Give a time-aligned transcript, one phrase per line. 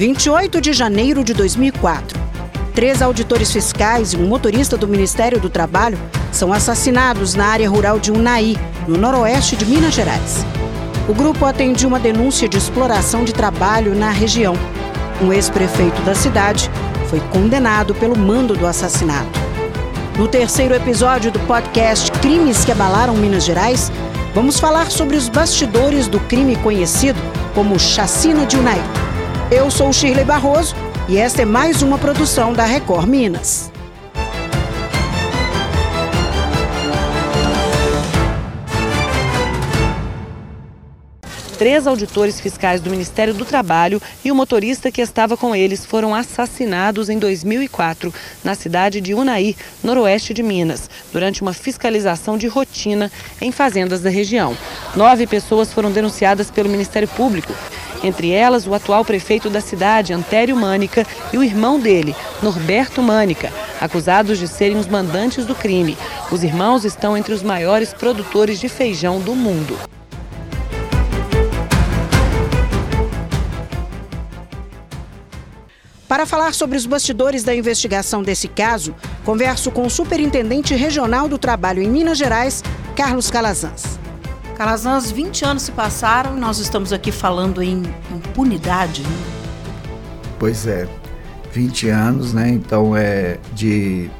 [0.00, 2.18] 28 de janeiro de 2004.
[2.74, 5.98] Três auditores fiscais e um motorista do Ministério do Trabalho
[6.32, 8.56] são assassinados na área rural de Unai,
[8.88, 10.42] no noroeste de Minas Gerais.
[11.06, 14.54] O grupo atendia uma denúncia de exploração de trabalho na região.
[15.20, 16.70] Um ex-prefeito da cidade
[17.10, 19.38] foi condenado pelo mando do assassinato.
[20.16, 23.92] No terceiro episódio do podcast Crimes que Abalaram Minas Gerais,
[24.34, 27.20] vamos falar sobre os bastidores do crime conhecido
[27.54, 28.80] como Chacina de Unai.
[29.50, 30.76] Eu sou Shirley Barroso
[31.08, 33.69] e esta é mais uma produção da Record Minas.
[41.60, 46.14] Três auditores fiscais do Ministério do Trabalho e o motorista que estava com eles foram
[46.14, 53.12] assassinados em 2004 na cidade de Unai, noroeste de Minas, durante uma fiscalização de rotina
[53.42, 54.56] em fazendas da região.
[54.96, 57.52] Nove pessoas foram denunciadas pelo Ministério Público
[58.02, 63.52] entre elas o atual prefeito da cidade, Antério Mânica, e o irmão dele, Norberto Mânica,
[63.78, 65.98] acusados de serem os mandantes do crime.
[66.32, 69.78] Os irmãos estão entre os maiores produtores de feijão do mundo.
[76.10, 81.38] Para falar sobre os bastidores da investigação desse caso, converso com o Superintendente Regional do
[81.38, 82.64] Trabalho em Minas Gerais,
[82.96, 83.96] Carlos Calazans.
[84.56, 89.04] Calazans, 20 anos se passaram e nós estamos aqui falando em impunidade.
[89.04, 89.18] Né?
[90.36, 90.88] Pois é,
[91.52, 92.48] 20 anos, né?
[92.48, 94.10] Então é de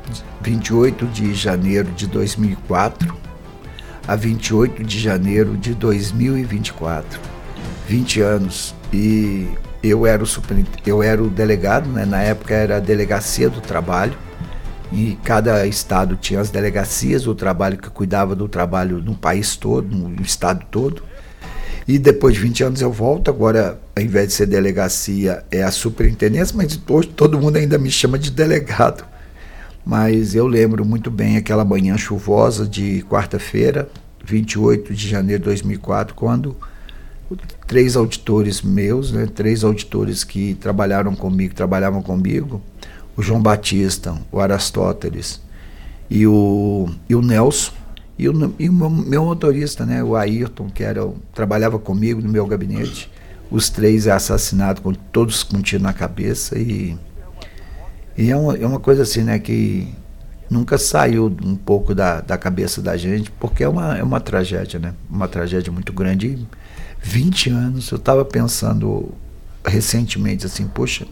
[0.42, 3.16] 28 de janeiro de 2004
[4.06, 7.18] a 28 de janeiro de 2024.
[7.88, 8.76] 20 anos.
[8.92, 9.48] E
[9.82, 12.04] eu era o super, eu era o delegado, né?
[12.04, 14.16] na época era a delegacia do trabalho,
[14.92, 19.94] e cada estado tinha as delegacias do trabalho que cuidava do trabalho no país todo,
[19.94, 21.02] no estado todo.
[21.86, 25.70] E depois de 20 anos eu volto, agora ao invés de ser delegacia é a
[25.70, 29.04] superintendência, mas hoje todo mundo ainda me chama de delegado.
[29.84, 33.88] Mas eu lembro muito bem aquela manhã chuvosa de quarta-feira,
[34.24, 36.56] 28 de janeiro de 2004, quando
[37.66, 42.60] três auditores meus, né, três auditores que trabalharam comigo, trabalhavam comigo,
[43.16, 45.40] o João Batista, o Aristóteles
[46.08, 47.72] e o, e o Nelson,
[48.18, 52.28] e o, e o meu, meu, motorista, né, o Ayrton, que era, trabalhava comigo no
[52.28, 53.10] meu gabinete,
[53.50, 56.96] os três é assassinados com todos com tiro na cabeça e,
[58.16, 59.88] e é, uma, é uma coisa assim, né, que
[60.50, 64.80] nunca saiu um pouco da, da cabeça da gente, porque é uma, é uma tragédia,
[64.80, 66.26] né, uma tragédia muito grande.
[66.26, 66.46] E,
[67.02, 69.12] 20 anos, eu estava pensando
[69.64, 71.06] recentemente assim, poxa,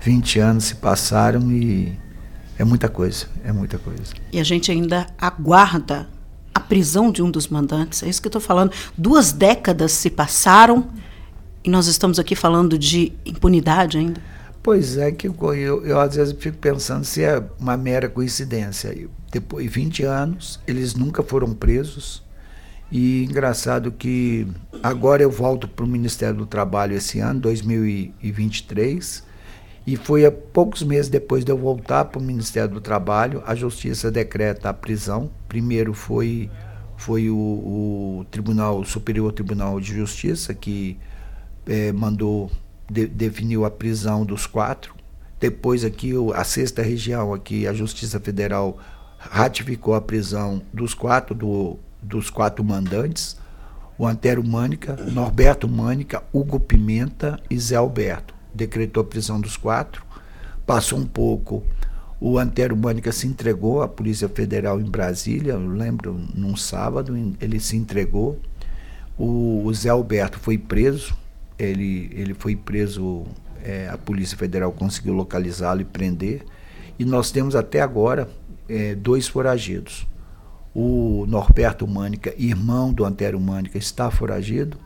[0.00, 1.96] 20 anos se passaram e
[2.58, 4.02] é muita coisa, é muita coisa.
[4.32, 6.08] E a gente ainda aguarda
[6.54, 8.72] a prisão de um dos mandantes, é isso que eu estou falando.
[8.96, 10.88] Duas décadas se passaram
[11.62, 14.20] e nós estamos aqui falando de impunidade ainda.
[14.62, 19.08] Pois é, que eu, eu, eu às vezes fico pensando se é uma mera coincidência.
[19.32, 22.22] Depois de 20 anos, eles nunca foram presos,
[22.90, 24.46] e engraçado que
[24.82, 29.24] agora eu volto para o Ministério do Trabalho esse ano, 2023,
[29.86, 33.54] e foi a poucos meses depois de eu voltar para o Ministério do Trabalho, a
[33.54, 35.30] Justiça decreta a prisão.
[35.48, 36.50] Primeiro foi,
[36.96, 40.98] foi o, o Tribunal Superior Tribunal de Justiça que
[41.66, 42.50] é, mandou,
[42.90, 44.94] de, definiu a prisão dos quatro.
[45.38, 48.78] Depois aqui a sexta região, aqui a Justiça Federal
[49.18, 53.36] ratificou a prisão dos quatro do dos quatro mandantes,
[53.98, 58.34] o Antero Mânica, Norberto Mânica, Hugo Pimenta e Zé Alberto.
[58.54, 60.02] Decretou a prisão dos quatro.
[60.66, 61.62] Passou um pouco,
[62.20, 67.58] o Antero Mânica se entregou à Polícia Federal em Brasília, eu lembro, num sábado, ele
[67.58, 68.38] se entregou.
[69.16, 71.16] O, o Zé Alberto foi preso,
[71.58, 73.24] ele, ele foi preso,
[73.64, 76.44] é, a Polícia Federal conseguiu localizá-lo e prender.
[76.98, 78.28] E nós temos até agora
[78.68, 80.06] é, dois foragidos.
[80.74, 84.76] O Norberto Mânica, irmão do Antero Mânica, está foragido.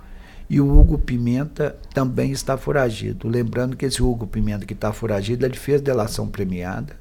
[0.48, 3.28] E o Hugo Pimenta também está foragido.
[3.28, 6.96] Lembrando que esse Hugo Pimenta que está foragido, ele fez delação premiada.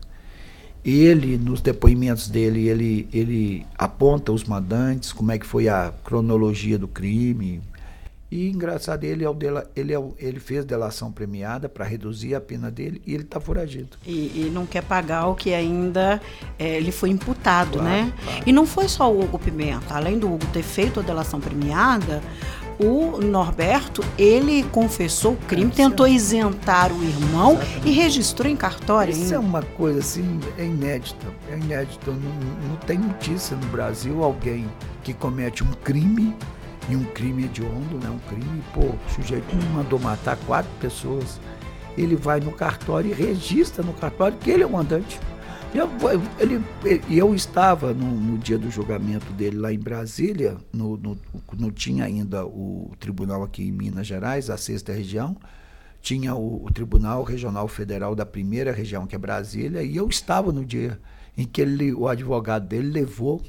[0.84, 6.78] Ele, nos depoimentos dele, ele, ele aponta os mandantes, como é que foi a cronologia
[6.78, 7.62] do crime,
[8.34, 12.34] e engraçado, ele, é o dela, ele, é o, ele fez delação premiada para reduzir
[12.34, 13.96] a pena dele e ele está foragido.
[14.04, 16.20] E, e, não quer pagar o que ainda
[16.58, 18.14] é, ele foi imputado, claro, né?
[18.24, 18.44] Claro.
[18.48, 19.94] E não foi só o Hugo Pimenta.
[19.94, 22.24] Além do Hugo ter feito a delação premiada,
[22.80, 27.88] o Norberto, ele confessou o crime, é, tentou isentar o irmão Exatamente.
[27.88, 29.12] e registrou em cartório.
[29.12, 29.36] Isso ainda.
[29.36, 31.28] é uma coisa assim, é inédita.
[31.52, 32.12] É inédito.
[32.12, 34.66] Não, não tem notícia no Brasil alguém
[35.04, 36.36] que comete um crime
[36.90, 38.10] e um crime hediondo, né?
[38.10, 41.40] Um crime, pô, o sujeito mandou matar quatro pessoas
[41.98, 45.20] ele vai no cartório e registra no cartório que ele é o mandante.
[45.74, 45.90] Eu,
[46.40, 46.64] ele,
[47.10, 51.18] eu estava no, no, dia do julgamento dele lá em Brasília, no, no,
[51.58, 55.36] não tinha ainda o tribunal aqui em Minas Gerais, a sexta região,
[56.00, 60.52] tinha o, o, Tribunal Regional Federal da primeira região, que é Brasília, e eu estava
[60.52, 61.00] no dia
[61.36, 63.42] em que ele, o advogado dele levou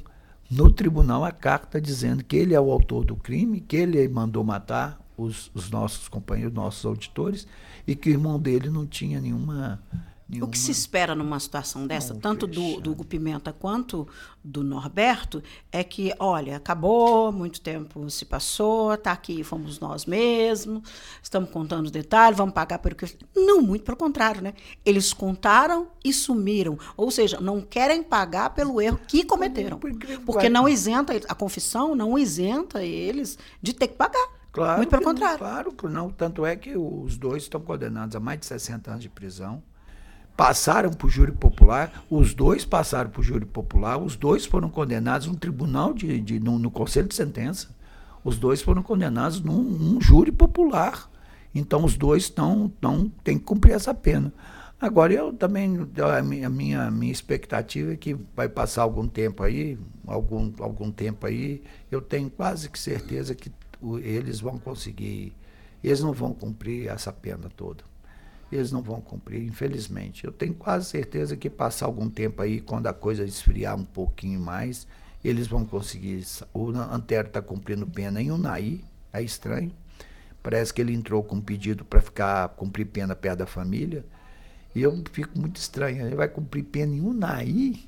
[0.49, 4.43] no tribunal a carta dizendo que ele é o autor do crime, que ele mandou
[4.43, 7.47] matar os, os nossos companheiros, nossos auditores,
[7.87, 9.81] e que o irmão dele não tinha nenhuma
[10.27, 10.47] Nenhuma...
[10.47, 14.07] O que se espera numa situação dessa, Não, tanto do, do Hugo Pimenta quanto
[14.43, 15.41] do Norberto,
[15.71, 20.81] é que, olha, acabou, muito tempo se passou, está aqui, fomos nós mesmos,
[21.21, 23.05] estamos contando os detalhes, vamos pagar pelo que.
[23.35, 24.55] Não, muito pelo contrário, né?
[24.83, 26.77] Eles contaram e sumiram.
[26.97, 29.79] Ou seja, não querem pagar pelo erro que cometeram.
[30.25, 34.27] Porque não isenta, a confissão não isenta eles de ter que pagar.
[34.51, 35.37] Claro, muito pelo contrário.
[35.37, 36.09] Claro, não.
[36.09, 39.61] Tanto é que os dois estão condenados a mais de 60 anos de prisão
[40.35, 45.35] passaram por júri popular, os dois passaram por júri popular, os dois foram condenados no
[45.35, 47.69] tribunal de, de no, no, conselho de sentença,
[48.23, 51.09] os dois foram condenados num, júri popular.
[51.53, 54.33] Então os dois estão tão, têm que cumprir essa pena.
[54.81, 59.41] Agora eu também a minha, a minha, minha expectativa é que vai passar algum tempo
[59.41, 63.49] aí, algum, algum tempo aí, eu tenho quase que certeza que
[64.03, 65.33] eles vão conseguir,
[65.81, 67.85] eles não vão cumprir essa pena toda
[68.51, 70.25] eles não vão cumprir, infelizmente.
[70.25, 74.39] Eu tenho quase certeza que passar algum tempo aí, quando a coisa esfriar um pouquinho
[74.39, 74.87] mais,
[75.23, 76.23] eles vão conseguir.
[76.53, 78.81] O Antero está cumprindo pena em Unai,
[79.11, 79.71] é estranho.
[80.43, 84.05] Parece que ele entrou com um pedido para ficar cumprir pena perto da família.
[84.75, 86.05] E eu fico muito estranho.
[86.05, 87.79] Ele vai cumprir pena em Unai,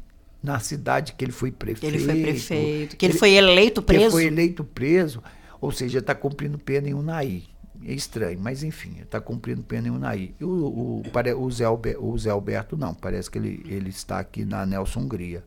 [0.42, 1.96] na cidade que ele foi prefeito.
[1.96, 4.00] Ele foi prefeito, que ele, ele foi eleito preso.
[4.00, 5.22] Que ele foi eleito preso.
[5.62, 7.44] Ou seja, está cumprindo pena em Unai
[7.84, 10.34] é estranho, mas enfim, está cumprindo pena em Unai.
[10.42, 11.04] O, o,
[11.38, 15.02] o, Zé Alberto, o Zé Alberto não, parece que ele, ele está aqui na Nelson
[15.02, 15.44] Hungria.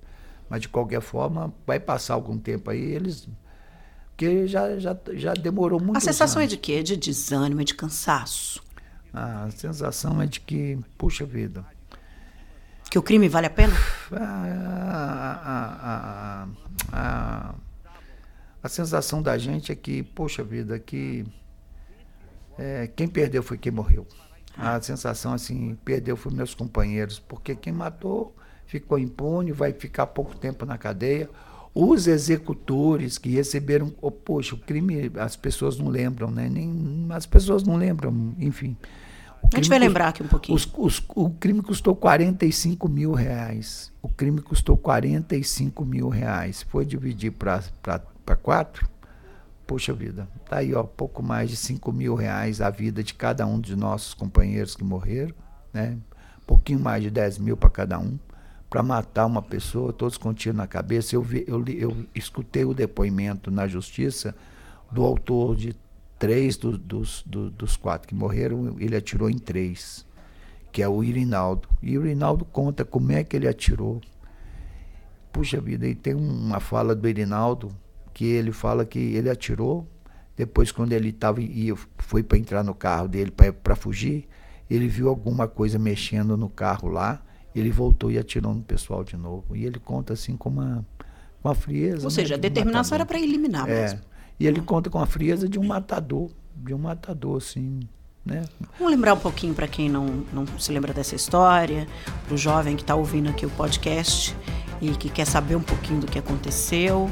[0.49, 3.29] Mas de qualquer forma, vai passar algum tempo aí, eles.
[4.11, 5.97] Porque já, já, já demorou muito.
[5.97, 6.53] A sensação anos.
[6.53, 6.83] é de quê?
[6.83, 8.63] De desânimo, é de cansaço?
[9.13, 11.65] A sensação é de que, puxa vida.
[12.91, 13.73] Que o crime vale a pena?
[14.13, 14.25] A,
[15.45, 16.49] a, a,
[16.93, 17.55] a,
[18.63, 21.25] a sensação da gente é que, poxa vida, que
[22.59, 24.07] é, quem perdeu foi quem morreu.
[24.57, 28.35] A sensação assim, perdeu foi meus companheiros, porque quem matou
[28.67, 31.29] ficou impune, vai ficar pouco tempo na cadeia.
[31.75, 36.49] Os executores que receberam, oh, poxa, o crime, as pessoas não lembram, né?
[36.49, 38.77] Nem, as pessoas não lembram, enfim.
[39.53, 40.57] A gente vai lembrar aqui um pouquinho.
[40.57, 43.93] Os, os, o crime custou 45 mil reais.
[44.03, 46.63] O crime custou 45 mil reais.
[46.63, 47.63] Foi dividir para
[48.43, 48.89] quatro,
[49.71, 53.47] Poxa vida, tá aí, ó, pouco mais de 5 mil reais a vida de cada
[53.47, 55.33] um de nossos companheiros que morreram,
[55.73, 55.97] né?
[56.45, 58.19] Pouquinho mais de 10 mil para cada um,
[58.69, 61.15] para matar uma pessoa, todos com tiro na cabeça.
[61.15, 64.35] Eu, vi, eu, eu escutei o depoimento na justiça
[64.91, 65.77] do autor de
[66.19, 70.05] três do, dos, do, dos quatro que morreram, ele atirou em três,
[70.73, 71.69] que é o Irinaldo.
[71.81, 74.01] E o Irinaldo conta como é que ele atirou.
[75.33, 77.73] Puxa vida, e tem uma fala do Irinaldo
[78.21, 79.89] que ele fala que ele atirou,
[80.37, 83.33] depois quando ele tava e foi para entrar no carro dele
[83.63, 84.29] para fugir,
[84.69, 87.23] ele viu alguma coisa mexendo no carro lá,
[87.55, 89.57] ele voltou e atirou no pessoal de novo.
[89.57, 90.87] E ele conta assim com uma,
[91.43, 92.05] uma frieza.
[92.05, 93.81] Ou seja, né, a determinação era para eliminar é.
[93.81, 94.01] mesmo.
[94.39, 97.81] E ele conta com a frieza de um matador, de um matador, assim,
[98.23, 98.45] né?
[98.79, 101.89] Vamos lembrar um pouquinho para quem não, não se lembra dessa história,
[102.27, 104.37] para o jovem que está ouvindo aqui o podcast
[104.79, 107.11] e que quer saber um pouquinho do que aconteceu.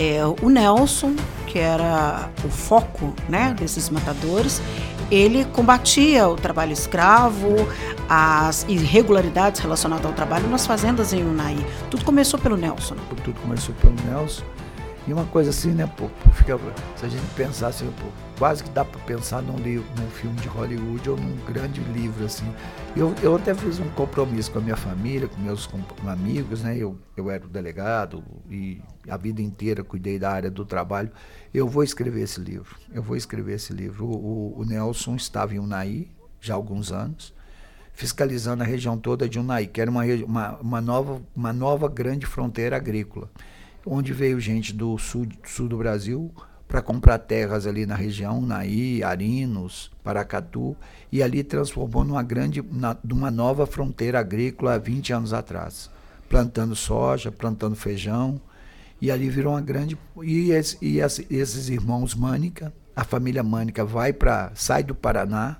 [0.00, 1.14] É, o Nelson,
[1.46, 4.62] que era o foco né, desses matadores,
[5.10, 7.54] ele combatia o trabalho escravo,
[8.08, 11.56] as irregularidades relacionadas ao trabalho nas fazendas em Unai.
[11.90, 12.96] Tudo começou pelo Nelson.
[13.22, 14.42] Tudo começou pelo Nelson.
[15.08, 16.58] E uma coisa assim, né, pô, fica,
[16.96, 18.06] se a gente pensar assim, pô,
[18.38, 22.24] quase que dá para pensar num, livro, num filme de Hollywood ou num grande livro,
[22.24, 22.44] assim.
[22.94, 25.68] Eu, eu até fiz um compromisso com a minha família, com meus
[26.06, 26.76] amigos, né?
[26.76, 31.10] Eu, eu era o delegado e a vida inteira cuidei da área do trabalho.
[31.52, 34.04] Eu vou escrever esse livro, eu vou escrever esse livro.
[34.04, 36.08] O, o, o Nelson estava em Unai
[36.40, 37.34] já há alguns anos,
[37.94, 42.26] fiscalizando a região toda de Unai, que era uma, uma, uma, nova, uma nova grande
[42.26, 43.30] fronteira agrícola
[43.84, 46.32] onde veio gente do sul, sul do Brasil
[46.70, 50.76] para comprar terras ali na região, Naí, Arinos, Paracatu,
[51.10, 55.90] e ali transformou numa grande, na, numa nova fronteira agrícola há 20 anos atrás,
[56.28, 58.40] plantando soja, plantando feijão,
[59.00, 64.12] e ali virou uma grande e, esse, e esses irmãos Mânica, a família Mânica vai
[64.12, 65.56] para sai do Paraná,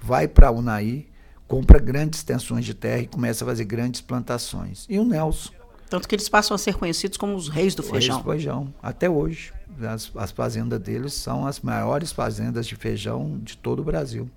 [0.00, 1.06] vai para Unai,
[1.46, 4.86] compra grandes extensões de terra e começa a fazer grandes plantações.
[4.88, 5.57] E o Nelson.
[5.88, 8.16] Tanto que eles passam a ser conhecidos como os reis do feijão.
[8.16, 9.52] Reis do feijão, até hoje.
[9.80, 14.28] As, as fazendas deles são as maiores fazendas de feijão de todo o Brasil.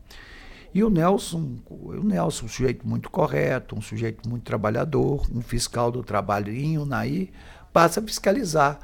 [0.73, 5.91] E o Nelson, o Nelson, um sujeito muito correto, um sujeito muito trabalhador, um fiscal
[5.91, 7.29] do trabalho em Unaí,
[7.73, 8.79] passa a fiscalizar.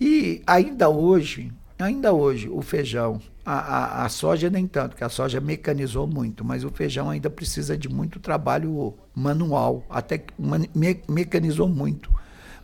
[0.00, 5.08] E ainda hoje, ainda hoje, o feijão, a, a, a, soja nem tanto, porque a
[5.08, 11.00] soja mecanizou muito, mas o feijão ainda precisa de muito trabalho manual, até que me,
[11.08, 12.10] mecanizou muito.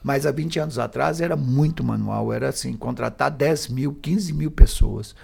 [0.02, 4.50] Mas há 20 anos atrás era muito manual, era assim, contratar 10 mil, 15 mil
[4.50, 5.14] pessoas.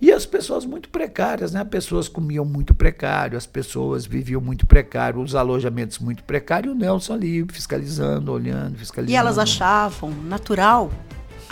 [0.00, 1.60] E as pessoas muito precárias, né?
[1.60, 6.76] As pessoas comiam muito precário, as pessoas viviam muito precário, os alojamentos muito precários, o
[6.76, 9.12] Nelson ali fiscalizando, olhando, fiscalizando.
[9.12, 10.90] E elas achavam natural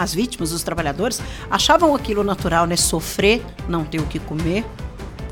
[0.03, 2.77] as vítimas, os trabalhadores, achavam aquilo natural, né?
[2.77, 4.65] Sofrer, não ter o que comer,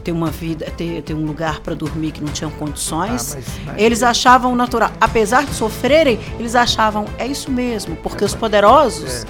[0.03, 3.33] ter uma vida, ter, ter um lugar para dormir que não tinham condições.
[3.33, 4.91] Ah, mas, mas eles achavam natural.
[5.01, 9.25] Apesar de sofrerem, eles achavam, é isso mesmo, porque é, os poderosos.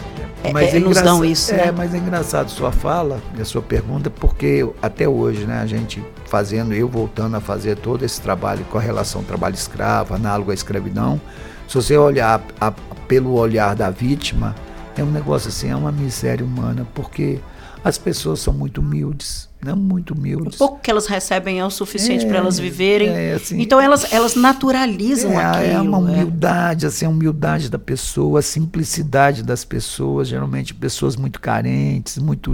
[0.44, 1.52] É, é, mas é, nos dão isso.
[1.52, 1.72] É, né?
[1.76, 6.72] mas é engraçado sua fala, a sua pergunta, porque até hoje, né, a gente fazendo,
[6.72, 11.20] eu voltando a fazer todo esse trabalho com a relação trabalho escravo, análogo à escravidão,
[11.68, 12.72] se você olhar a,
[13.06, 14.54] pelo olhar da vítima,
[14.96, 17.38] é um negócio assim, é uma miséria humana, porque
[17.82, 19.82] as pessoas são muito humildes, não né?
[19.82, 20.54] muito humildes.
[20.54, 23.08] O pouco que elas recebem é o suficiente é, para elas viverem.
[23.08, 25.64] É, assim, então elas, elas naturalizam é, aquilo.
[25.64, 26.00] É uma é.
[26.00, 32.52] humildade, assim, a humildade da pessoa, a simplicidade das pessoas, geralmente pessoas muito carentes, muito,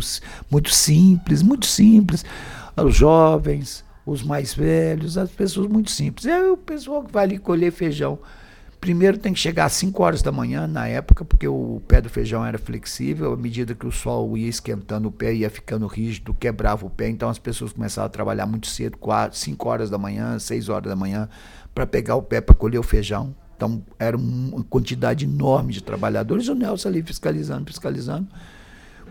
[0.50, 2.25] muito simples, muito simples.
[2.76, 6.26] Os jovens, os mais velhos, as pessoas muito simples.
[6.26, 8.19] É o pessoal que vai ali colher feijão
[8.87, 12.09] Primeiro tem que chegar às 5 horas da manhã, na época, porque o pé do
[12.09, 16.33] feijão era flexível, à medida que o sol ia esquentando o pé, ia ficando rígido,
[16.33, 18.97] quebrava o pé, então as pessoas começavam a trabalhar muito cedo,
[19.33, 21.28] 5 horas da manhã, 6 horas da manhã,
[21.75, 23.35] para pegar o pé para colher o feijão.
[23.57, 28.28] Então era uma quantidade enorme de trabalhadores, o Nelson ali fiscalizando, fiscalizando,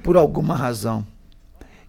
[0.01, 1.05] por alguma razão.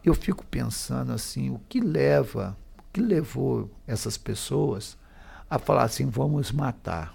[0.05, 4.99] Eu fico pensando assim, o que leva, o que levou essas pessoas
[5.49, 7.15] a falar assim, vamos matar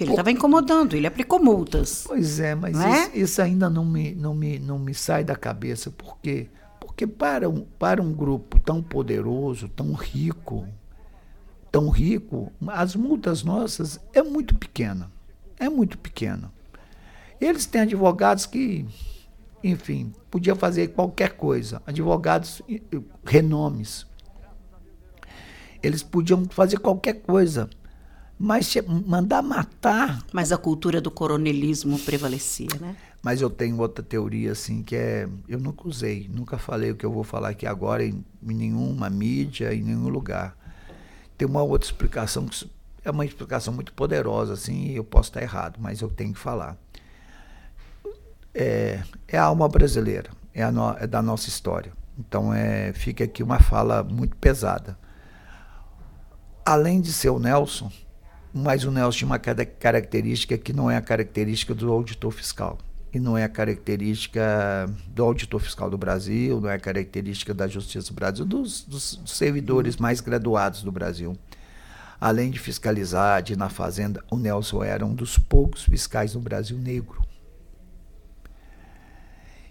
[0.00, 2.04] porque ele estava incomodando, ele aplicou multas.
[2.06, 3.02] Pois é, mas é?
[3.02, 5.90] Isso, isso, ainda não me, não, me, não me sai da cabeça.
[5.90, 6.48] Por quê?
[6.80, 10.66] Porque para um, para um grupo tão poderoso, tão rico,
[11.70, 15.12] tão rico, as multas nossas é muito pequena.
[15.58, 16.50] É muito pequena.
[17.38, 18.86] Eles têm advogados que,
[19.62, 21.82] enfim, podia fazer qualquer coisa.
[21.86, 22.62] Advogados
[23.22, 24.06] renomes.
[25.82, 27.68] Eles podiam fazer qualquer coisa
[28.42, 28.74] mas
[29.06, 30.24] mandar matar.
[30.32, 32.96] Mas a cultura do coronelismo prevalecia, né?
[33.22, 35.28] Mas eu tenho outra teoria, assim, que é.
[35.46, 39.10] Eu nunca usei, nunca falei o que eu vou falar aqui agora em, em nenhuma
[39.10, 40.56] mídia, em nenhum lugar.
[41.36, 42.66] Tem uma outra explicação, que
[43.04, 46.38] é uma explicação muito poderosa, assim, e eu posso estar errado, mas eu tenho que
[46.38, 46.78] falar.
[48.54, 51.92] É, é a alma brasileira, é, a no, é da nossa história.
[52.18, 54.98] Então é, fica aqui uma fala muito pesada.
[56.64, 57.90] Além de ser o Nelson,
[58.52, 62.78] mas o Nelson tinha uma característica que não é a característica do auditor fiscal.
[63.12, 67.66] E não é a característica do auditor fiscal do Brasil, não é a característica da
[67.66, 71.36] Justiça do Brasil, dos, dos servidores mais graduados do Brasil.
[72.20, 76.40] Além de fiscalizar, de ir na fazenda, o Nelson era um dos poucos fiscais no
[76.40, 77.20] Brasil negro.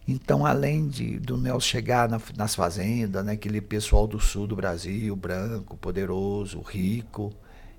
[0.08, 4.56] Então, além de, do Nelson chegar na, nas fazendas, né, aquele pessoal do sul do
[4.56, 7.32] Brasil, branco, poderoso, rico,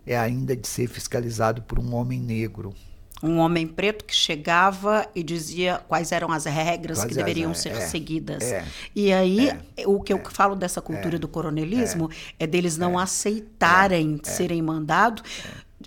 [0.07, 2.75] é ainda de ser fiscalizado por um homem negro.
[3.23, 7.73] Um homem preto que chegava e dizia quais eram as regras quais que deveriam ser
[7.73, 8.42] é, seguidas.
[8.42, 8.64] É,
[8.97, 12.78] e aí, é, o que eu é, falo dessa cultura é, do coronelismo é, deles
[12.78, 15.23] não aceitarem serem mandados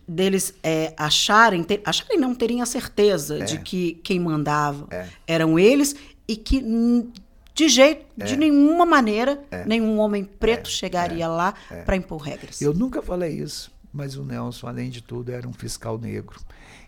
[0.08, 3.44] deles é, acharem, ter, acharem não terem a certeza é.
[3.44, 5.08] de que quem mandava é.
[5.26, 5.96] eram eles
[6.28, 6.62] e que
[7.56, 11.54] de jeito, de nenhuma maneira, nenhum homem preto chegaria lá
[11.86, 12.60] para impor regras.
[12.60, 13.73] Eu nunca falei isso.
[13.94, 16.40] Mas o Nelson, além de tudo, era um fiscal negro.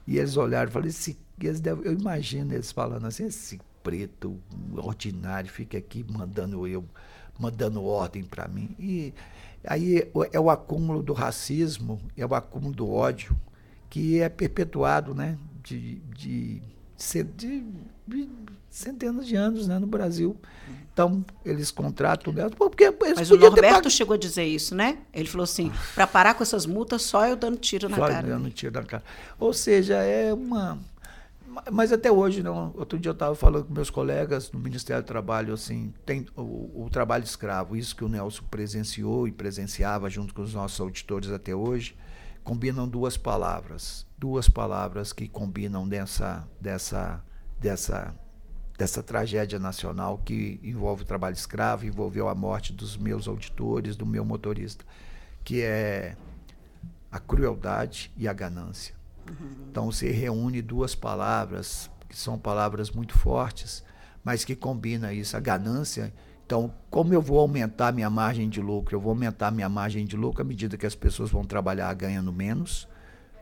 [0.07, 4.39] E eles olharam e falaram, esse, eles devem, eu imagino eles falando assim, esse preto
[4.75, 6.83] ordinário fica aqui mandando eu,
[7.39, 8.75] mandando ordem para mim.
[8.79, 9.13] E
[9.63, 13.38] aí é o acúmulo do racismo, é o acúmulo do ódio
[13.89, 16.62] que é perpetuado, né, de, de,
[16.97, 17.63] de,
[18.07, 18.29] de
[18.75, 20.36] centenas de anos né, no Brasil.
[20.91, 25.00] Então, eles contratam o Porque Mas o Norberto chegou a dizer isso, né?
[25.13, 28.22] Ele falou assim: para parar com essas multas, só eu dando tiro na só cara.
[28.22, 29.03] Só dando tiro na cara.
[29.39, 30.79] Ou seja, é uma.
[31.72, 32.74] Mas até hoje, não.
[32.75, 36.84] Outro dia eu estava falando com meus colegas no Ministério do Trabalho, assim, tem o,
[36.84, 41.29] o, trabalho escravo, isso que o Nelson presenciou e presenciava junto com os nossos auditores
[41.29, 41.96] até hoje,
[42.44, 47.24] combinam duas palavras, duas palavras que combinam dessa, dessa,
[47.60, 48.13] dessa,
[48.77, 54.05] dessa tragédia nacional que envolve o trabalho escravo, envolveu a morte dos meus auditores, do
[54.05, 54.86] meu motorista,
[55.44, 56.15] que é
[57.12, 58.96] a crueldade e a ganância.
[59.29, 59.67] Uhum.
[59.72, 63.84] Então você reúne duas palavras que são palavras muito fortes,
[64.24, 66.13] mas que combina isso, a ganância
[66.46, 68.96] então, como eu vou aumentar minha margem de lucro?
[68.96, 72.32] Eu vou aumentar minha margem de lucro à medida que as pessoas vão trabalhar ganhando
[72.32, 72.88] menos,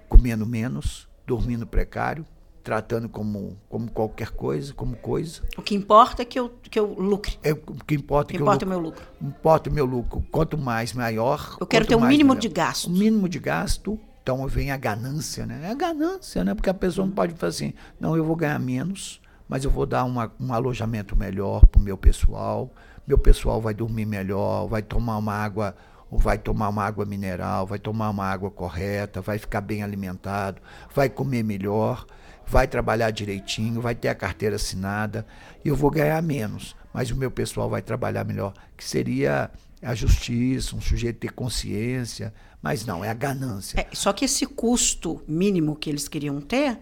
[0.08, 2.26] comendo menos, dormindo precário,
[2.64, 5.42] tratando como, como qualquer coisa, como coisa.
[5.58, 7.38] O que importa é que eu, que eu lucre.
[7.44, 8.66] É, o que importa, é que importa eu lucre.
[8.66, 9.04] o meu lucro.
[9.22, 10.26] Importa o meu lucro.
[10.32, 11.58] Quanto mais, maior.
[11.60, 12.90] Eu quero ter um mínimo de gasto.
[12.90, 14.00] Um mínimo de gasto.
[14.22, 15.62] Então vem a ganância, né?
[15.66, 16.54] É a ganância, né?
[16.56, 19.86] Porque a pessoa não pode fazer assim, não, eu vou ganhar menos, mas eu vou
[19.86, 22.72] dar uma, um alojamento melhor para o meu pessoal
[23.06, 25.76] meu pessoal vai dormir melhor, vai tomar uma água,
[26.10, 30.62] vai tomar uma água mineral, vai tomar uma água correta, vai ficar bem alimentado,
[30.96, 32.06] vai comer melhor,
[32.48, 35.26] vai trabalhar direitinho, vai ter a carteira assinada,
[35.64, 39.50] e eu vou ganhar menos, mas o meu pessoal vai trabalhar melhor, que seria
[39.82, 43.80] a justiça, um sujeito ter consciência, mas não, é a ganância.
[43.80, 46.80] É, só que esse custo mínimo que eles queriam ter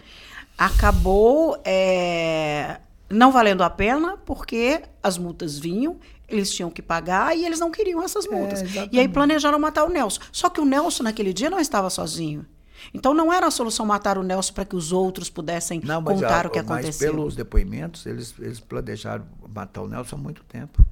[0.57, 5.97] acabou é, não valendo a pena, porque as multas vinham,
[6.29, 8.61] eles tinham que pagar e eles não queriam essas multas.
[8.61, 10.21] É, e aí planejaram matar o Nelson.
[10.31, 12.45] Só que o Nelson, naquele dia, não estava sozinho.
[12.93, 16.45] Então não era a solução matar o Nelson para que os outros pudessem não, contar
[16.45, 17.07] a, o que aconteceu.
[17.07, 20.83] Mas pelos depoimentos, eles, eles planejaram matar o Nelson há muito tempo.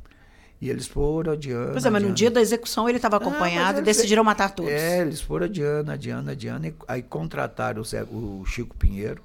[0.61, 1.71] E eles foram adiando.
[1.71, 4.71] Pois é, mas no dia da execução ele estava acompanhado e decidiram matar todos.
[4.71, 6.67] É, eles foram adiando, adiando, adiando.
[6.67, 9.23] E aí contrataram o, Zé, o Chico Pinheiro,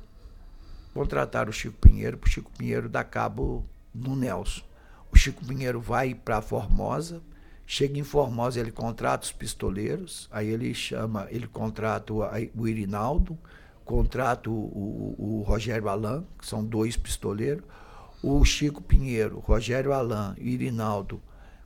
[0.93, 4.63] contrataram o Chico Pinheiro para o Chico Pinheiro dar cabo no Nelson.
[5.11, 7.21] O Chico Pinheiro vai para Formosa,
[7.67, 13.39] chega em Formosa, ele contrata os pistoleiros, aí ele chama, ele contrata o, Irinaldo,
[13.85, 17.65] contrata o, o, o, Rogério Alain, que são dois pistoleiros,
[18.23, 21.21] o Chico Pinheiro, Rogério Alain e Irinaldo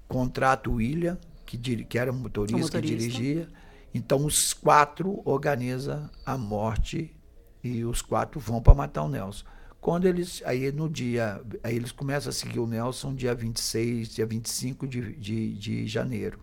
[0.08, 3.48] contrata o William, que, que era motorista, motorista, que dirigia.
[3.94, 7.14] Então os quatro organizam a morte
[7.62, 9.44] e os quatro vão para matar o Nelson.
[9.80, 14.26] Quando eles, aí no dia, aí eles começam a seguir o Nelson dia 26, dia
[14.26, 16.40] 25 de, de, de janeiro.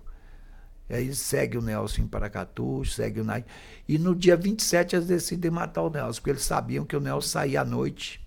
[0.89, 3.43] Aí segue o Nelson em Paracatu, segue o Nai.
[3.87, 7.27] E no dia 27 eles decidem matar o Nelson, porque eles sabiam que o Nelson
[7.27, 8.25] saía à noite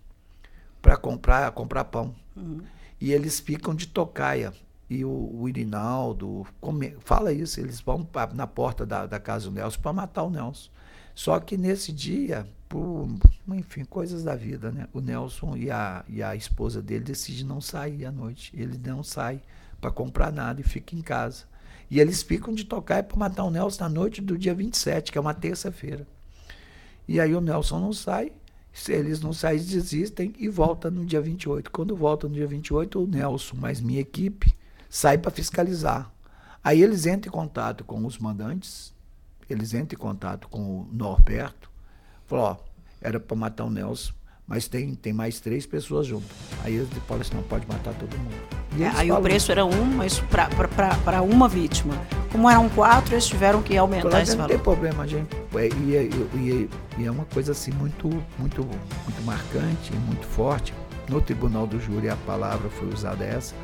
[0.82, 2.14] para comprar, comprar pão.
[2.36, 2.60] Uhum.
[3.00, 4.52] E eles ficam de tocaia.
[4.90, 9.48] E o, o Irinaldo come, fala isso, eles vão pra, na porta da, da casa
[9.48, 10.70] do Nelson para matar o Nelson.
[11.14, 13.08] Só que nesse dia, por,
[13.48, 14.86] enfim, coisas da vida, né?
[14.92, 18.52] O Nelson e a, e a esposa dele decidem não sair à noite.
[18.54, 19.40] Ele não sai
[19.80, 21.44] para comprar nada e fica em casa.
[21.90, 25.16] E eles ficam de tocar para matar o Nelson na noite do dia 27, que
[25.16, 26.06] é uma terça-feira.
[27.06, 28.32] E aí o Nelson não sai,
[28.72, 31.70] se eles não saem, desistem e volta no dia 28.
[31.70, 34.54] Quando volta no dia 28, o Nelson, mais minha equipe,
[34.90, 36.12] sai para fiscalizar.
[36.62, 38.92] Aí eles entram em contato com os mandantes,
[39.48, 41.67] eles entram em contato com o Norberto,
[42.28, 42.56] falou, ó,
[43.00, 44.12] era para matar o Nelson,
[44.46, 46.26] mas tem, tem mais três pessoas junto.
[46.62, 48.34] Aí eles falaram assim, não pode matar todo mundo.
[48.78, 51.94] É, aí falam, o preço era um, mas para uma vítima.
[52.30, 54.48] Como eram quatro, eles tiveram que aumentar claro, esse valor.
[54.48, 55.36] Não tem problema, gente.
[55.54, 60.72] É, e, e, e, e, é uma coisa assim muito, muito, muito marcante, muito forte.
[61.08, 63.54] No tribunal do júri a palavra foi usada essa.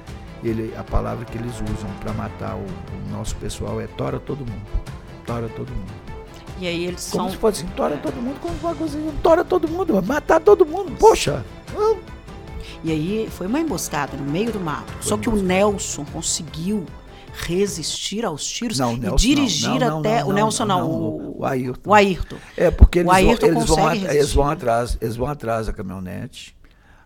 [0.43, 4.41] Ele, a palavra que eles usam para matar o, o nosso pessoal é tora todo
[4.41, 6.04] mundo tora todo mundo.
[6.65, 7.31] E aí eles como são.
[7.31, 10.65] se fosse assim, tora todo mundo, como uma coisa assim, tora todo mundo, matar todo
[10.65, 11.45] mundo, poxa!
[12.83, 14.91] E aí foi uma emboscada no meio do mato.
[14.93, 16.87] Foi Só que o Nelson conseguiu
[17.35, 20.25] resistir aos tiros não, e Nelson, dirigir não, não, até.
[20.25, 21.91] o Nelson não, o, o Ayrton.
[21.91, 22.37] O Ayrton.
[22.57, 26.57] É, porque eles, Ayrton vão, eles, vão, eles vão atrás, eles vão atrás da caminhonete.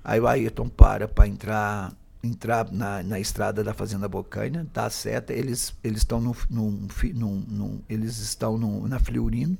[0.04, 1.90] Aí o Ayrton para para entrar
[2.22, 8.18] entrar na, na estrada da Fazenda Bocaina, dá seta, eles eles estão no, no, eles
[8.18, 9.56] estão no, na Florino.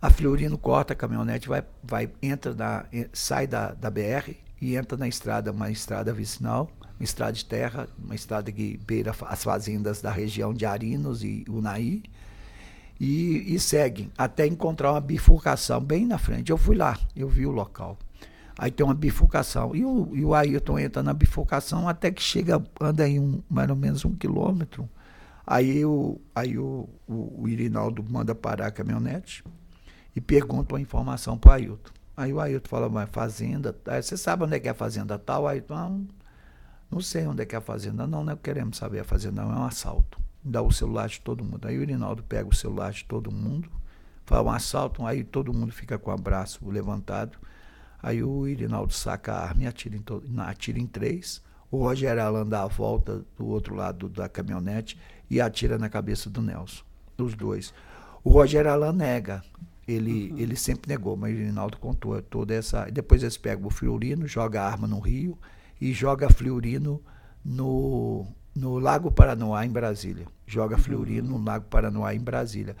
[0.00, 4.96] A Florino corta a caminhonete, vai, vai entra na, sai da, da BR e entra
[4.96, 10.00] na estrada, uma estrada vicinal, uma estrada de terra, uma estrada que beira as fazendas
[10.00, 12.02] da região de Arinos e Unai.
[12.98, 16.50] E, e seguem até encontrar uma bifurcação bem na frente.
[16.50, 17.96] Eu fui lá, eu vi o local.
[18.60, 19.74] Aí tem uma bifurcação.
[19.74, 23.70] E o, e o Ayrton entra na bifurcação até que chega, anda aí um, mais
[23.70, 24.86] ou menos um quilômetro.
[25.46, 29.42] Aí, o, aí o, o, o Irinaldo manda parar a caminhonete
[30.14, 31.90] e pergunta uma informação para o Ailton.
[32.14, 35.48] Aí o Ailton fala, mas fazenda, você sabe onde é que é a fazenda tal?
[35.48, 36.06] Aí não,
[36.90, 39.52] não sei onde é que é a fazenda, não, não queremos saber, a fazenda não
[39.52, 40.20] é um assalto.
[40.44, 41.66] Dá o celular de todo mundo.
[41.66, 43.70] Aí o Irinaldo pega o celular de todo mundo,
[44.26, 47.38] fala um assalto, aí todo mundo fica com o braço levantado.
[48.02, 51.42] Aí o Irinaldo saca a arma e atira em, todo, atira em três.
[51.70, 56.28] O Rogério Alan dá a volta do outro lado da caminhonete e atira na cabeça
[56.28, 56.82] do Nelson,
[57.16, 57.72] dos dois.
[58.24, 59.42] O Rogério Alan nega.
[59.86, 60.38] Ele, uhum.
[60.38, 62.84] ele sempre negou, mas o Rinaldo contou toda essa.
[62.90, 65.36] Depois eles pegam o Florino, joga a arma no Rio
[65.80, 67.02] e joga Florino
[67.44, 70.26] no, no Lago Paranoá, em Brasília.
[70.46, 71.22] Joga uhum.
[71.22, 72.76] No Lago Paranoá, em Brasília.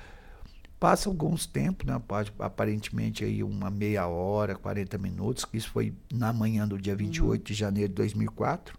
[0.80, 2.00] Passa alguns tempos, né,
[2.38, 7.38] aparentemente aí uma meia hora, 40 minutos, que isso foi na manhã do dia 28
[7.38, 7.44] uhum.
[7.44, 8.78] de janeiro de 2004.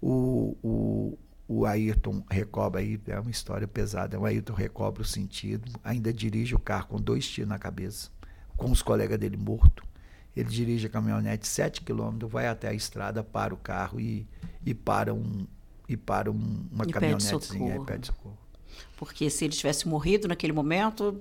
[0.00, 5.70] O, o, o Ayrton recobra aí, é uma história pesada, o Ayrton recobra o sentido,
[5.84, 8.08] ainda dirige o carro com dois tiros na cabeça,
[8.56, 9.84] com os colegas dele morto.
[10.34, 14.26] Ele dirige a caminhonete 7 quilômetros, vai até a estrada, para o carro e,
[14.64, 15.46] e para, um,
[15.86, 18.43] e para um, uma caminhonetezinha e pede socorro.
[19.04, 21.14] Porque se ele tivesse morrido naquele momento,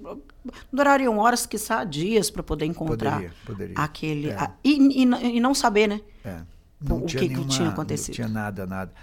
[0.72, 3.76] durariam horas, quiçá dias, para poder encontrar poderia, poderia.
[3.78, 4.30] aquele.
[4.30, 4.36] É.
[4.36, 6.00] A, e, e, e, não saber, né?
[6.24, 6.39] É.
[6.80, 8.08] Não o que, nenhuma, que tinha acontecido.
[8.08, 8.93] Não tinha nada, nada.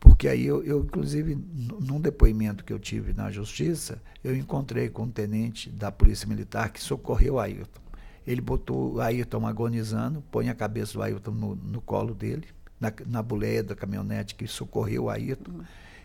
[0.00, 1.36] Porque aí eu, eu, inclusive,
[1.80, 6.70] num depoimento que eu tive na justiça, eu encontrei com um tenente da Polícia Militar
[6.70, 7.82] que socorreu o Ailton.
[8.26, 12.46] Ele botou o Ailton agonizando, põe a cabeça do Ailton no, no colo dele,
[12.80, 15.52] na, na boleia da caminhonete que socorreu o Ailton.
[15.52, 15.64] Uhum.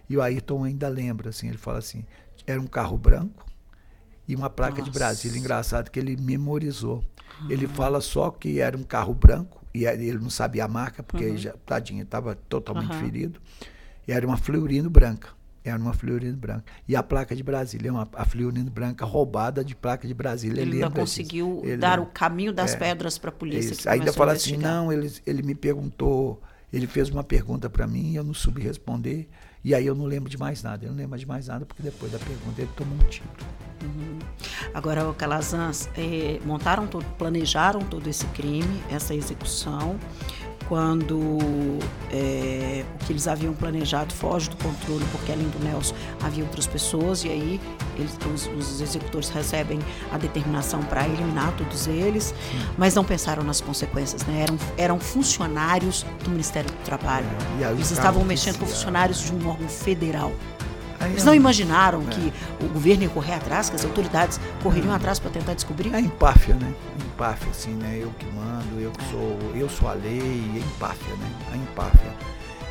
[0.10, 2.06] E o Ailton ainda lembra, assim, ele fala assim,
[2.46, 3.46] era um carro branco
[4.28, 4.92] e uma placa Nossa.
[4.92, 5.40] de Brasília.
[5.40, 7.04] Engraçado que ele memorizou.
[7.42, 7.52] Uhum.
[7.52, 11.26] Ele fala só que era um carro branco, e ele não sabia a marca, porque
[11.26, 11.38] uhum.
[11.38, 13.42] já, tadinho, estava totalmente ferido.
[14.08, 15.30] E era uma Fleurino branca.
[15.64, 16.64] Era uma Fleurino branca.
[16.88, 20.62] E a placa de Brasília, uma, a Fleurino branca roubada de placa de Brasília.
[20.62, 23.92] Ele ainda conseguiu ele, dar o caminho das é, pedras para a polícia.
[23.92, 28.16] Ainda fala assim, não, ele, ele me perguntou, ele fez uma pergunta para mim e
[28.16, 29.28] eu não soube responder.
[29.66, 30.86] E aí eu não lembro de mais nada.
[30.86, 33.28] Eu não lembro de mais nada porque depois da pergunta ele tomou um tiro.
[33.82, 34.20] Uhum.
[34.76, 40.00] Agora, o Calazans, eh, montaram todo, planejaram todo esse crime, essa execução
[40.68, 41.38] quando
[42.12, 46.68] é, o que eles haviam planejado foge do controle, porque além do Nelson havia outras
[46.68, 47.62] pessoas, e aí
[47.96, 49.80] eles, os, os, executores recebem
[50.12, 52.68] a determinação para eliminar todos eles, Sim.
[52.78, 54.42] mas não pensaram nas consequências, né?
[54.42, 57.28] eram, eram funcionários do Ministério do Trabalho.
[57.62, 60.32] É, eles estavam mexendo com funcionários de um órgão federal.
[61.10, 62.06] Eles não imaginaram é.
[62.06, 64.96] que o governo ia correr atrás, que as autoridades correriam é.
[64.96, 65.94] atrás para tentar descobrir?
[65.94, 66.74] É empáfia, né?
[67.06, 68.00] Empáfia, assim, né?
[68.02, 71.32] Eu que mando, eu que sou, eu sou a lei, é empáfia, né?
[71.52, 72.14] A empáfia.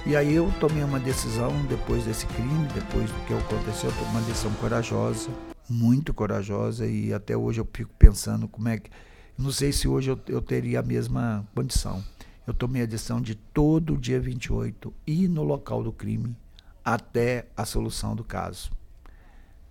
[0.06, 4.10] E aí eu tomei uma decisão depois desse crime, depois do que aconteceu, eu tomei
[4.10, 5.30] uma decisão corajosa,
[5.68, 8.90] muito corajosa, e até hoje eu fico pensando como é que.
[9.36, 12.04] Não sei se hoje eu, eu teria a mesma condição.
[12.46, 16.36] Eu tomei a decisão de todo dia 28 ir no local do crime
[16.84, 18.70] até a solução do caso.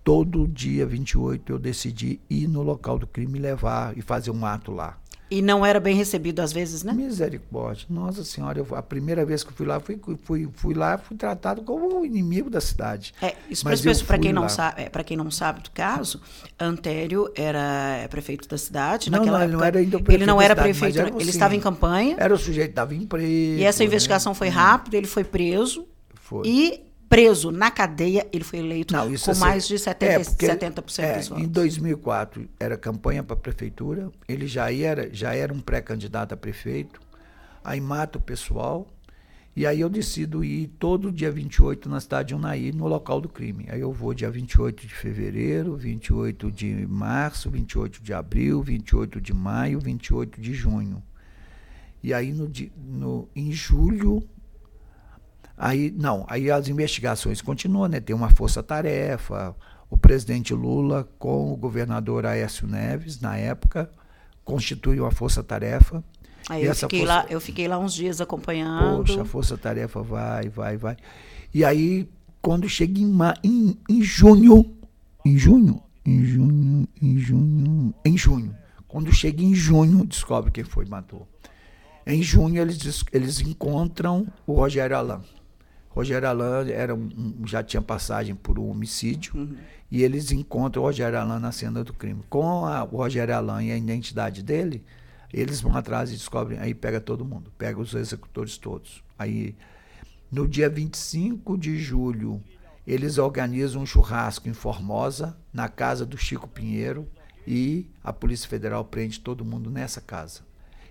[0.04, 4.72] Todo dia 28 eu decidi ir no local do crime levar e fazer um ato
[4.72, 4.98] lá.
[5.32, 6.94] E não era bem recebido às vezes, né?
[6.94, 7.88] Misericórdia.
[7.90, 11.18] Nossa Senhora, eu, a primeira vez que eu fui lá, fui, fui, fui lá, fui
[11.18, 13.16] tratado como o inimigo da cidade.
[13.20, 13.66] É, isso
[14.06, 16.22] para quem não sabe, é, para quem não sabe do caso,
[16.60, 19.10] Antério era prefeito da cidade.
[19.10, 20.22] Não, naquela não, época, ele não era ainda prefeito.
[20.22, 22.16] Ele não era prefeito, ele assim, estava em campanha.
[22.20, 23.26] Era o sujeito dava emprego.
[23.26, 24.38] E essa investigação né?
[24.38, 25.88] foi rápida, ele foi preso.
[26.14, 26.48] Foi.
[26.48, 30.46] E preso na cadeia, ele foi eleito Não, com assim, mais de 70%, é, porque,
[30.48, 31.44] 70 é, dos votos.
[31.44, 36.38] Em 2004 era campanha para a prefeitura, ele já era, já era um pré-candidato a
[36.38, 37.00] prefeito,
[37.64, 38.92] aí mata o pessoal,
[39.56, 43.30] e aí eu decido ir todo dia 28 na cidade de Unaí, no local do
[43.30, 43.68] crime.
[43.70, 49.32] Aí eu vou dia 28 de fevereiro, 28 de março, 28 de abril, 28 de
[49.32, 51.04] maio, 28 de junho.
[52.02, 54.28] E aí no, no, em julho
[55.58, 58.00] Aí, não, aí as investigações continuam, né?
[58.00, 59.56] Tem uma força-tarefa.
[59.90, 63.90] O presidente Lula, com o governador Aécio Neves, na época,
[64.44, 66.04] constituiu uma força-tarefa.
[66.50, 67.14] Aí eu fiquei, força...
[67.14, 69.06] lá, eu fiquei lá uns dias acompanhando.
[69.06, 70.98] Poxa, a força-tarefa vai, vai, vai.
[71.54, 72.10] E aí,
[72.42, 74.76] quando chega em, em, em junho,
[75.24, 78.56] em junho, em junho, em junho, em junho,
[78.88, 81.28] quando chega em junho, descobre quem foi matou.
[82.06, 85.22] Em junho, eles, eles encontram o Rogério Alain.
[85.94, 89.56] Rogério Alain era um, já tinha passagem por um homicídio uhum.
[89.92, 92.24] e eles encontram o Rogério Alain na cena do crime.
[92.30, 94.84] Com a, o Rogério Alain e a identidade dele,
[95.32, 99.04] eles vão atrás e descobrem, aí pega todo mundo, pega os executores todos.
[99.18, 99.56] Aí,
[100.32, 102.42] no dia 25 de julho,
[102.88, 107.08] eles organizam um churrasco em Formosa, na casa do Chico Pinheiro,
[107.48, 110.42] e a Polícia Federal prende todo mundo nessa casa.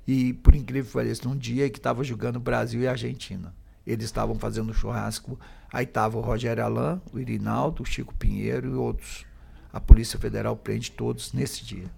[0.06, 3.52] E, por incrível que pareça, num dia que estava jogando Brasil e Argentina.
[3.86, 5.38] Eles estavam fazendo churrasco.
[5.72, 9.24] Aí estava o Rogério Alain, o Irinaldo, o Chico Pinheiro e outros.
[9.72, 11.90] A Polícia Federal prende todos nesse dia.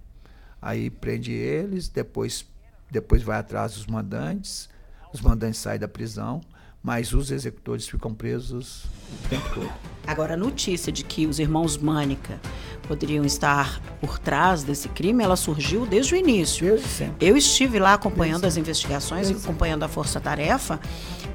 [0.62, 2.47] Aí prende eles, depois,
[2.90, 4.68] depois vai atrás dos mandantes.
[5.12, 6.40] Os mandantes saem da prisão
[6.85, 8.85] mas os executores ficam presos
[9.25, 9.73] o tempo todo.
[10.07, 12.38] Agora, a notícia de que os irmãos Mânica
[12.87, 16.66] poderiam estar por trás desse crime, ela surgiu desde o início.
[16.66, 17.27] Desde sempre.
[17.27, 20.79] Eu estive lá acompanhando desde as investigações e acompanhando a força-tarefa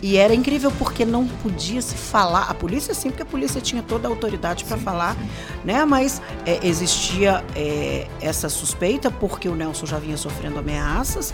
[0.04, 2.44] e era incrível porque não podia se falar.
[2.44, 5.30] A polícia sim, porque a polícia tinha toda a autoridade para falar, sim.
[5.66, 5.84] né?
[5.84, 11.34] Mas é, existia é, essa suspeita porque o Nelson já vinha sofrendo ameaças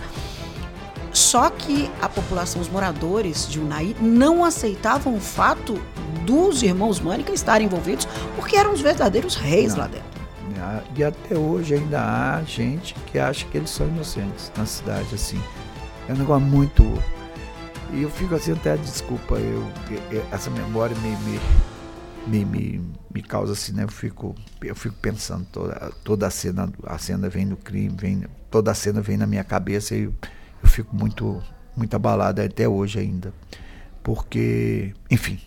[1.16, 5.80] só que a população, os moradores de Unai, não aceitavam o fato
[6.26, 9.80] dos irmãos Mânica estarem envolvidos, porque eram os verdadeiros reis não.
[9.80, 10.16] lá dentro.
[10.94, 15.40] E até hoje ainda há gente que acha que eles são inocentes na cidade, assim.
[16.06, 16.82] É um negócio muito.
[17.92, 19.64] E eu fico assim, até desculpa, eu,
[20.30, 21.40] essa memória me, me,
[22.26, 23.84] me, me, me causa assim, né?
[23.84, 28.24] Eu fico, eu fico pensando, toda, toda a cena, a cena vem do crime, vem,
[28.50, 30.10] toda a cena vem na minha cabeça e
[30.66, 31.40] eu fico muito,
[31.76, 33.32] muito abalado até hoje ainda.
[34.02, 35.40] Porque, enfim,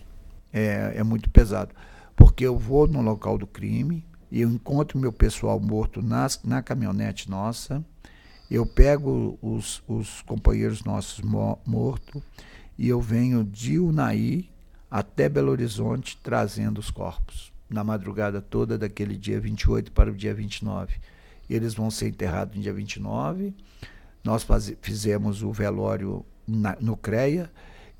[0.50, 1.74] é, é muito pesado.
[2.16, 6.62] Porque eu vou no local do crime e eu encontro meu pessoal morto nas, na
[6.62, 7.84] caminhonete nossa,
[8.50, 12.22] eu pego os, os companheiros nossos mo mortos
[12.76, 14.48] e eu venho de Unai
[14.90, 17.52] até Belo Horizonte trazendo os corpos.
[17.68, 20.94] Na madrugada toda daquele dia 28 para o dia 29.
[21.48, 23.54] Eles vão ser enterrados no dia 29
[24.22, 24.46] nós
[24.82, 27.50] fizemos o velório na, no CREA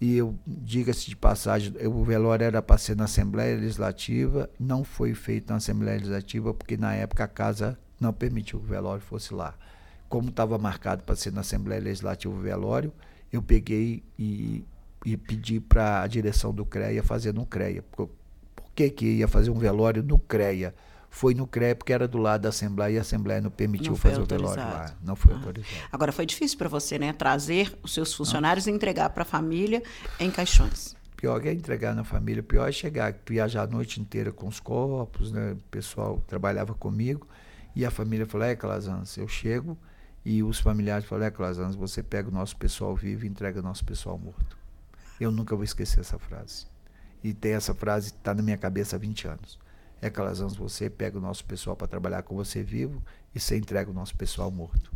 [0.00, 5.14] e eu diga-se de passagem, o velório era para ser na Assembleia Legislativa, não foi
[5.14, 9.34] feito na Assembleia Legislativa porque na época a casa não permitiu que o velório fosse
[9.34, 9.54] lá.
[10.08, 12.92] Como estava marcado para ser na Assembleia Legislativa o velório,
[13.30, 14.64] eu peguei e,
[15.04, 17.82] e pedi para a direção do CREA fazer no CREA.
[17.92, 18.08] Por,
[18.56, 20.74] por que, que ia fazer um velório no CREA?
[21.10, 23.98] Foi no CREA porque era do lado da Assembleia e a Assembleia não permitiu não
[23.98, 24.94] fazer o velório lá.
[25.02, 25.36] Não foi ah.
[25.36, 25.88] autorizado.
[25.90, 27.12] Agora foi difícil para você, né?
[27.12, 28.72] Trazer os seus funcionários não.
[28.72, 29.82] e entregar para a família
[30.20, 30.96] em caixões.
[31.16, 34.60] Pior que é entregar na família, pior é chegar, viajar a noite inteira com os
[34.60, 35.52] corpos, né?
[35.52, 37.26] O pessoal trabalhava comigo
[37.74, 39.76] e a família falou: é, Calazans, eu chego
[40.24, 43.62] e os familiares falaram: é, Calazans, você pega o nosso pessoal vivo e entrega o
[43.62, 44.56] nosso pessoal morto.
[45.20, 46.66] Eu nunca vou esquecer essa frase.
[47.22, 49.58] E tem essa frase, está na minha cabeça há 20 anos
[50.02, 53.02] é aquelas anos você pega o nosso pessoal para trabalhar com você vivo
[53.34, 54.90] e você entrega o nosso pessoal morto.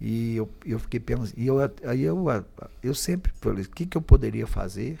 [0.00, 2.26] E eu, eu fiquei pensando, e eu, aí eu,
[2.82, 4.98] eu sempre falei, o que, que eu poderia fazer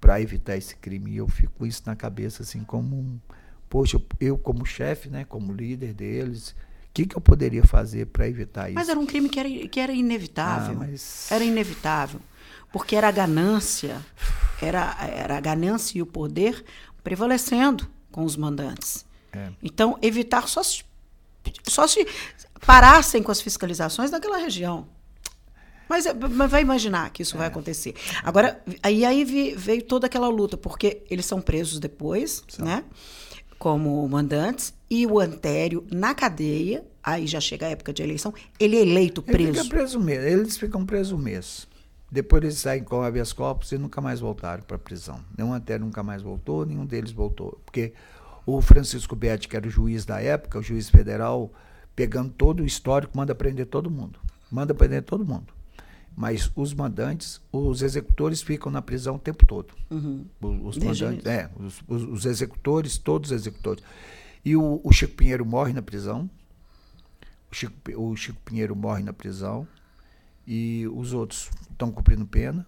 [0.00, 1.12] para evitar esse crime?
[1.12, 3.20] E eu fico com isso na cabeça, assim, como um,
[3.68, 6.54] poxa, eu como chefe, né, como líder deles, o
[6.92, 8.74] que, que eu poderia fazer para evitar isso?
[8.74, 10.74] Mas era um crime que era, que era inevitável.
[10.74, 11.30] Ah, mas...
[11.30, 12.20] Era inevitável.
[12.72, 14.00] Porque era a ganância,
[14.60, 16.64] era, era a ganância e o poder
[17.06, 19.06] prevalecendo com os mandantes.
[19.32, 19.50] É.
[19.62, 20.82] Então, evitar só se,
[21.62, 22.04] só se
[22.66, 24.88] parassem com as fiscalizações naquela região.
[25.88, 27.38] Mas, mas vai imaginar que isso é.
[27.38, 27.94] vai acontecer.
[28.24, 32.64] Agora, aí, aí veio toda aquela luta, porque eles são presos depois, Sim.
[32.64, 32.82] né?
[33.56, 38.78] Como mandantes, e o Antério na cadeia, aí já chega a época de eleição, ele
[38.78, 39.50] é eleito preso.
[39.50, 41.68] Ele fica preso mesmo, eles ficam presos um mês.
[42.10, 45.20] Depois eles saem com habeas corpus e nunca mais voltaram para a prisão.
[45.36, 47.60] Nenhum até nunca mais voltou, nenhum deles voltou.
[47.64, 47.92] Porque
[48.44, 51.52] o Francisco Betti, que era o juiz da época, o juiz federal,
[51.96, 54.20] pegando todo o histórico, manda prender todo mundo.
[54.50, 55.52] Manda prender todo mundo.
[56.16, 59.74] Mas os mandantes, os executores ficam na prisão o tempo todo.
[59.90, 60.24] Uhum.
[60.40, 63.82] Os, mandantes, é, os, os, os, executores, todos os executores.
[64.44, 66.30] E o, o Chico Pinheiro morre na prisão.
[67.50, 69.66] O Chico, o Chico Pinheiro morre na prisão
[70.46, 72.66] e os outros estão cumprindo pena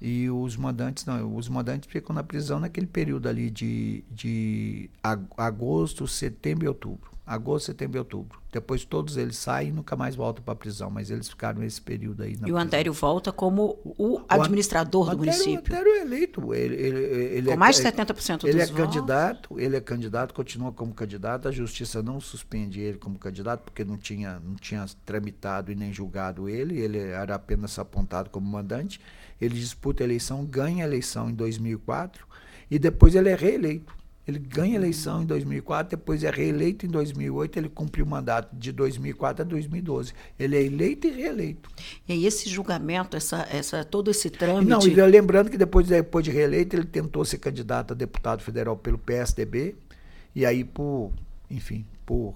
[0.00, 4.90] e os mandantes não, os mandantes ficam na prisão naquele período ali de, de
[5.36, 7.15] agosto, setembro e outubro.
[7.26, 8.40] Agosto, setembro e outubro.
[8.52, 11.80] Depois todos eles saem e nunca mais voltam para a prisão, mas eles ficaram esse
[11.80, 12.34] período aí.
[12.34, 12.54] e prisão.
[12.54, 15.54] o Antério volta como o administrador o do município.
[15.54, 16.54] O Antério é eleito.
[16.54, 18.80] Ele, ele, ele Com é, mais de 70% dos Ele é votos.
[18.80, 21.48] candidato, ele é candidato, continua como candidato.
[21.48, 25.92] A justiça não suspende ele como candidato, porque não tinha, não tinha tramitado e nem
[25.92, 26.78] julgado ele.
[26.78, 29.00] Ele era apenas apontado como mandante.
[29.40, 32.24] Ele disputa a eleição, ganha a eleição em 2004
[32.70, 33.94] e depois ele é reeleito.
[34.26, 38.56] Ele ganha a eleição em 2004, depois é reeleito em 2008, ele cumpriu o mandato
[38.56, 40.12] de 2004 a 2012.
[40.36, 41.70] Ele é eleito e reeleito.
[42.08, 44.68] E aí esse julgamento, essa, essa, todo esse trâmite...
[44.68, 48.76] Não, e lembrando que depois, depois de reeleito, ele tentou ser candidato a deputado federal
[48.76, 49.76] pelo PSDB,
[50.34, 51.12] e aí por,
[51.48, 52.34] enfim, por...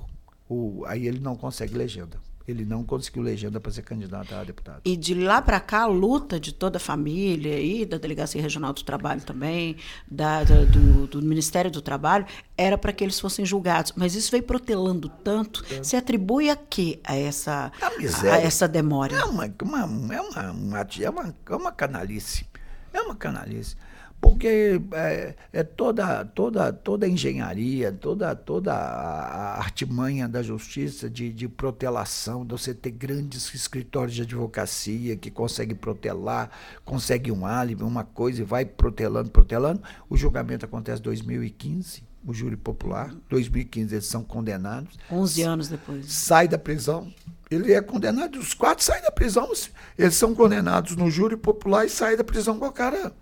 [0.49, 2.19] O, aí ele não consegue legenda.
[2.51, 4.81] Ele não conseguiu legenda para ser candidato a deputado.
[4.85, 8.73] E de lá para cá, a luta de toda a família e da Delegacia Regional
[8.73, 9.77] do Trabalho também,
[10.11, 13.93] da, da do, do, Ministério do Trabalho, era para que eles fossem julgados.
[13.97, 15.65] Mas isso veio protelando tanto.
[15.71, 15.83] É.
[15.83, 19.17] Se atribui a quê a essa, a, a essa demora?
[19.17, 19.81] É uma, uma,
[20.15, 22.47] é, uma, uma, é, uma, é uma canalice.
[22.93, 23.77] É uma canalice
[24.21, 31.33] porque é, é, toda, toda, toda a engenharia, toda, toda a artimanha da justiça de,
[31.33, 36.51] de protelação, de você ter grandes escritórios de advocacia que conseguem protelar,
[36.85, 39.83] consegue um álibi, uma coisa e vai protelando, protelando.
[40.09, 43.15] O julgamento acontece em 2015, o júri popular.
[43.31, 44.99] 2015 eles são condenados.
[45.11, 46.13] 11 anos depois.
[46.13, 47.13] Sai da prisão.
[47.51, 49.51] Ele é condenado, os quatro saem da prisão.
[49.99, 53.13] Eles são condenados no júri popular e saem da prisão com o cara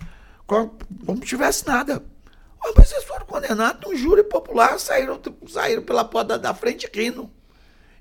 [0.49, 0.77] como,
[1.21, 2.03] tivesse nada.
[2.75, 7.31] Mas eles foram condenados num júri popular, saíram, saíram pela porta da frente rindo.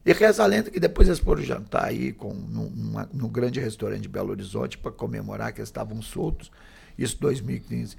[0.05, 4.03] E reza a lenda que depois eles foram jantar aí com, numa, no grande restaurante
[4.03, 6.49] de Belo Horizonte para comemorar que eles estavam soltos.
[6.97, 7.97] Isso 2015.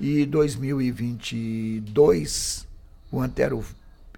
[0.00, 2.68] E 2022,
[3.10, 3.64] o Antero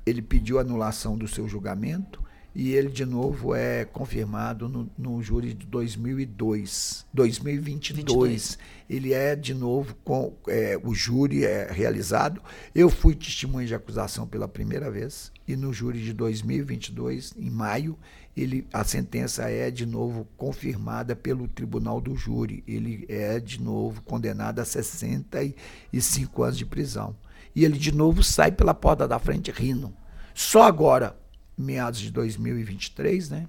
[0.04, 2.22] ele pediu anulação do seu julgamento
[2.54, 7.96] e ele de novo é confirmado no, no júri de 2002, 2022.
[7.96, 8.58] 22.
[8.88, 12.40] Ele é de novo com é, o júri é realizado.
[12.72, 17.98] Eu fui testemunha de acusação pela primeira vez e no júri de 2022, em maio,
[18.36, 22.62] ele a sentença é de novo confirmada pelo tribunal do júri.
[22.68, 27.16] Ele é de novo condenado a 65 anos de prisão.
[27.54, 29.92] E ele de novo sai pela porta da frente rindo.
[30.34, 31.16] Só agora
[31.56, 33.48] meados de 2023, né?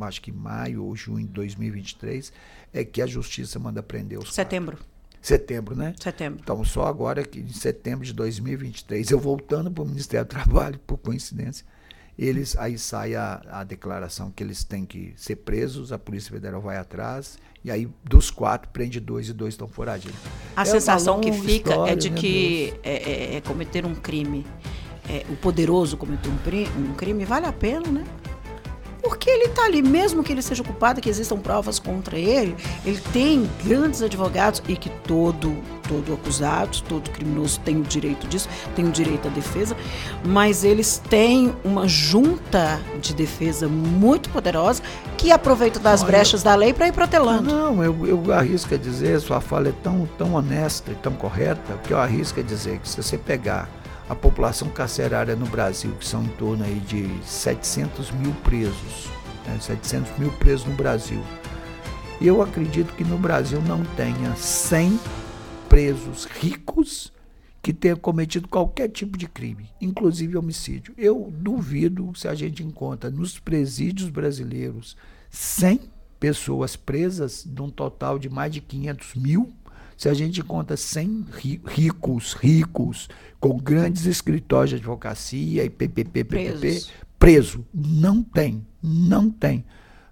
[0.00, 2.32] Acho que maio ou junho de 2023
[2.72, 4.76] é que a justiça manda prender os Setembro.
[4.76, 4.98] Quatro.
[5.20, 5.94] Setembro, né?
[6.00, 6.40] Setembro.
[6.42, 10.78] Então, só agora que em setembro de 2023, eu voltando para o Ministério do Trabalho,
[10.86, 11.66] por coincidência,
[12.18, 16.60] eles aí sai a, a declaração que eles têm que ser presos, a Polícia Federal
[16.60, 20.18] vai atrás, e aí dos quatro prende dois e dois estão foragidos.
[20.56, 23.94] A é sensação que fica é história, é de que é, é, é cometer um
[23.94, 24.44] crime
[25.08, 28.04] é, o poderoso cometeu um, um crime, vale a pena, né?
[29.02, 33.00] Porque ele está ali, mesmo que ele seja culpado, que existam provas contra ele, ele
[33.12, 35.56] tem grandes advogados e que todo,
[35.88, 39.76] todo acusado, todo criminoso tem o direito disso, tem o direito à defesa,
[40.24, 44.82] mas eles têm uma junta de defesa muito poderosa
[45.16, 47.54] que aproveita das não, brechas da lei para ir protelando.
[47.54, 51.78] Não, eu, eu arrisco a dizer, sua fala é tão, tão honesta e tão correta,
[51.84, 53.68] que eu arrisco a dizer que se você pegar
[54.08, 59.08] a população carcerária no Brasil, que são em torno aí de 700 mil presos,
[59.46, 61.22] né, 700 mil presos no Brasil.
[62.20, 64.98] Eu acredito que no Brasil não tenha 100
[65.68, 67.12] presos ricos
[67.62, 70.94] que tenham cometido qualquer tipo de crime, inclusive homicídio.
[70.96, 74.96] Eu duvido se a gente encontra nos presídios brasileiros
[75.30, 75.80] 100
[76.18, 79.52] pessoas presas, de um total de mais de 500 mil,
[79.98, 81.26] se a gente conta 100
[81.66, 83.08] ricos, ricos,
[83.40, 86.86] com grandes escritórios de advocacia e PPP, PPP,
[87.18, 87.66] preso.
[87.74, 89.64] Não tem, não tem.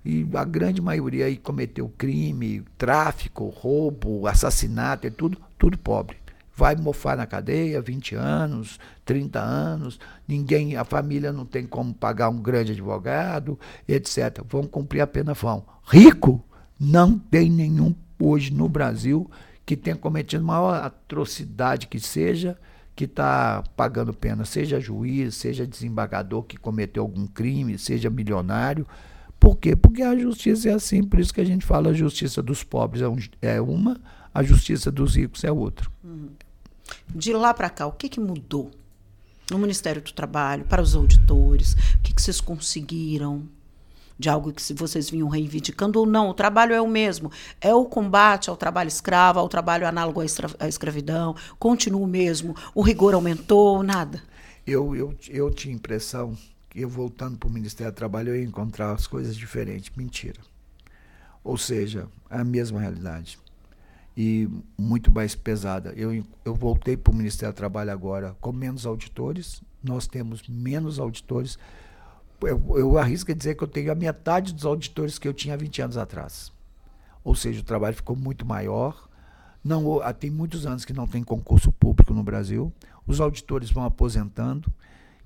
[0.04, 6.16] E a grande maioria aí cometeu crime, tráfico, roubo, assassinato, é tudo, tudo pobre.
[6.56, 12.28] Vai mofar na cadeia 20 anos, 30 anos, ninguém, a família não tem como pagar
[12.28, 14.42] um grande advogado, etc.
[14.48, 15.64] Vão cumprir a pena, vão.
[15.84, 16.44] Rico,
[16.76, 19.30] não tem nenhum hoje no Brasil
[19.66, 22.56] que tenha cometido maior atrocidade que seja,
[22.94, 28.86] que está pagando pena, seja juiz, seja desembargador que cometeu algum crime, seja milionário.
[29.40, 29.74] Por quê?
[29.74, 33.02] Porque a justiça é assim, por isso que a gente fala a justiça dos pobres
[33.02, 34.00] é, um, é uma,
[34.32, 35.90] a justiça dos ricos é outra.
[36.02, 36.28] Uhum.
[37.12, 38.70] De lá para cá, o que, que mudou?
[39.50, 43.48] No Ministério do Trabalho, para os auditores, o que, que vocês conseguiram?
[44.18, 46.30] De algo que vocês vinham reivindicando ou não.
[46.30, 47.30] O trabalho é o mesmo.
[47.60, 51.36] É o combate ao trabalho escravo, ao trabalho análogo à, escravidão.
[51.58, 52.54] Continua o mesmo.
[52.74, 54.22] O rigor aumentou, nada.
[54.66, 56.36] Eu, eu, eu tinha impressão
[56.70, 59.90] que eu voltando para o Ministério do Trabalho eu ia encontrar as coisas diferentes.
[59.96, 60.40] Mentira.
[61.44, 63.38] Ou seja, é a mesma realidade.
[64.16, 64.48] E
[64.78, 65.92] muito mais pesada.
[65.94, 69.62] Eu, eu voltei para o Ministério do Trabalho agora com menos auditores.
[69.84, 71.58] Nós temos menos auditores
[72.42, 75.56] eu, eu arrisco a dizer que eu tenho a metade dos auditores que eu tinha
[75.56, 76.52] 20 anos atrás.
[77.24, 79.08] Ou seja, o trabalho ficou muito maior.
[79.64, 82.72] Não, tem muitos anos que não tem concurso público no Brasil.
[83.06, 84.72] Os auditores vão aposentando.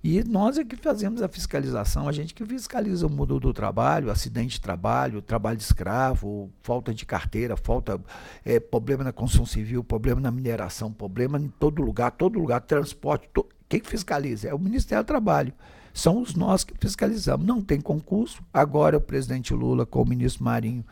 [0.02, 4.10] E nós é que fazemos a fiscalização, a gente que fiscaliza o mundo do trabalho,
[4.10, 8.00] acidente de trabalho, trabalho de escravo, falta de carteira, falta
[8.42, 13.28] é, problema na construção civil, problema na mineração, problema em todo lugar, todo lugar, transporte.
[13.34, 14.48] To, quem fiscaliza?
[14.48, 15.52] É o Ministério do Trabalho.
[15.92, 17.46] São os nós que fiscalizamos.
[17.46, 18.42] Não tem concurso.
[18.52, 20.84] Agora o presidente Lula, com o ministro Marinho,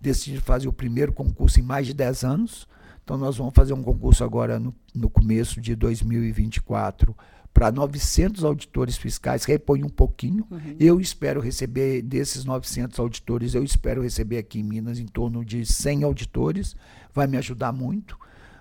[0.00, 2.68] decide fazer o primeiro concurso em mais de 10 anos.
[3.04, 7.16] Então nós vamos fazer um concurso agora no, no começo de 2024
[7.56, 10.46] para 900 auditores fiscais, repõe um pouquinho.
[10.50, 10.76] Uhum.
[10.78, 15.64] Eu espero receber desses 900 auditores, eu espero receber aqui em Minas em torno de
[15.64, 16.76] 100 auditores,
[17.14, 18.18] vai me ajudar muito.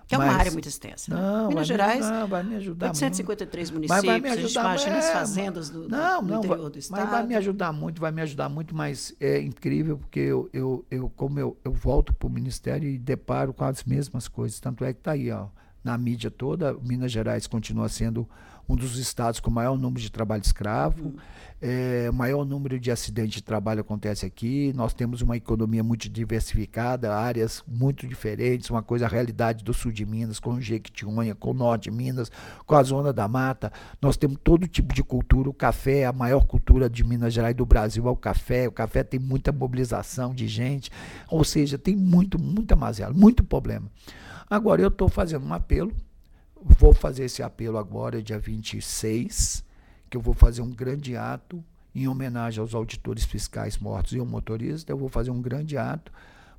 [0.08, 1.14] Que é uma área muito extensa.
[1.14, 1.20] Né?
[1.20, 3.90] Não, Minas Gerais, não, vai me ajudar 853 muito.
[3.90, 6.62] municípios, mas vai me ajudar, a gente imagina as fazendas do, não, do não, interior
[6.62, 7.02] vai, do estado.
[7.02, 10.86] Mas vai me ajudar muito, vai me ajudar muito, mas é incrível porque eu, eu,
[10.92, 14.60] eu como eu, eu volto para o Ministério e deparo com as mesmas coisas.
[14.60, 15.48] Tanto é que está aí, ó,
[15.86, 18.28] na mídia toda, Minas Gerais continua sendo
[18.68, 21.16] um dos estados com maior número de trabalho escravo, hum.
[21.62, 24.74] é, maior número de acidentes de trabalho acontece aqui.
[24.76, 29.92] Nós temos uma economia muito diversificada, áreas muito diferentes, uma coisa a realidade do sul
[29.92, 32.32] de Minas, com Jequitinhonha, com o norte de Minas,
[32.66, 33.72] com a zona da mata.
[34.02, 35.48] Nós temos todo tipo de cultura.
[35.48, 38.68] O café, é a maior cultura de Minas Gerais do Brasil é o café.
[38.68, 40.92] O café tem muita mobilização de gente,
[41.30, 43.88] ou seja, tem muito, muita mazela, muito problema.
[44.50, 45.92] Agora, eu estou fazendo um apelo
[46.66, 49.64] vou fazer esse apelo agora, dia 26,
[50.10, 54.26] que eu vou fazer um grande ato em homenagem aos auditores fiscais mortos e ao
[54.26, 54.92] motorista.
[54.92, 56.12] Eu vou fazer um grande ato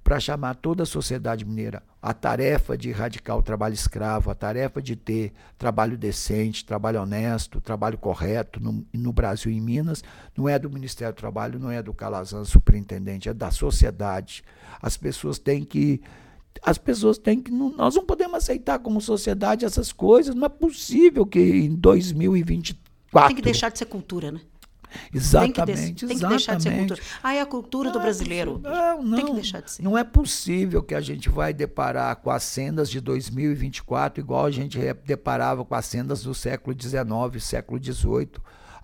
[0.05, 4.81] para chamar toda a sociedade mineira a tarefa de erradicar o trabalho escravo, a tarefa
[4.81, 10.05] de ter trabalho decente, trabalho honesto, trabalho correto no, no Brasil e em Minas,
[10.37, 14.45] não é do Ministério do Trabalho, não é do Calazan, superintendente, é da sociedade.
[14.81, 16.01] As pessoas têm que
[16.63, 17.51] as pessoas têm que.
[17.51, 20.35] Nós não podemos aceitar como sociedade essas coisas.
[20.35, 23.29] Não é possível que em 2024.
[23.29, 24.41] Tem que deixar de ser cultura, né?
[25.13, 27.01] Exatamente, tem que, tem que deixar de ser cultura.
[27.23, 28.61] Ah, é a cultura não do brasileiro.
[28.63, 29.83] Não, não, tem que deixar de ser.
[29.83, 34.51] Não é possível que a gente vai deparar com as sendas de 2024 igual a
[34.51, 38.31] gente deparava com as sendas do século XIX, século XVIII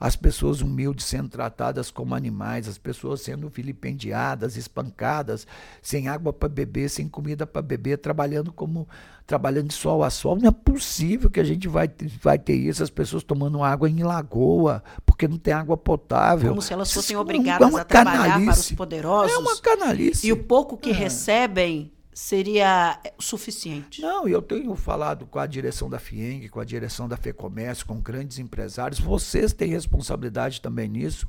[0.02, 5.46] as pessoas humildes sendo tratadas como animais, as pessoas sendo vilipendiadas, espancadas,
[5.80, 8.88] sem água para beber, sem comida para beber, trabalhando como
[9.24, 10.34] trabalhando de sol a sol.
[10.34, 11.88] Não é possível que a gente vai,
[12.20, 16.48] vai ter isso, as pessoas tomando água em lagoa, porque não tem água potável.
[16.48, 18.46] Como se elas fossem obrigadas é a trabalhar canalice.
[18.46, 19.32] para os poderosos.
[19.32, 20.26] É uma canalice.
[20.26, 20.92] E o pouco que é.
[20.92, 24.02] recebem seria suficiente?
[24.02, 28.00] Não, eu tenho falado com a direção da FIENG, com a direção da FEComércio, com
[28.00, 29.00] grandes empresários.
[29.00, 31.28] Vocês têm responsabilidade também nisso.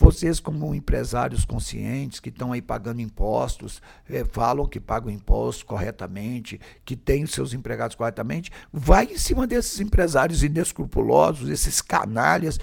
[0.00, 6.58] Vocês, como empresários conscientes, que estão aí pagando impostos, é, falam que pagam impostos corretamente,
[6.86, 12.58] que têm seus empregados corretamente, vai em cima desses empresários inescrupulosos, esses canalhas,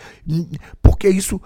[0.98, 1.40] porque isso.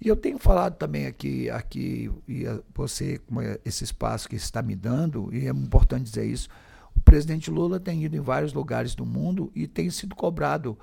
[0.00, 3.20] E eu tenho falado também aqui, aqui e você,
[3.64, 6.48] esse espaço que está me dando, e é importante dizer isso.
[6.94, 10.78] O presidente Lula tem ido em vários lugares do mundo e tem sido cobrado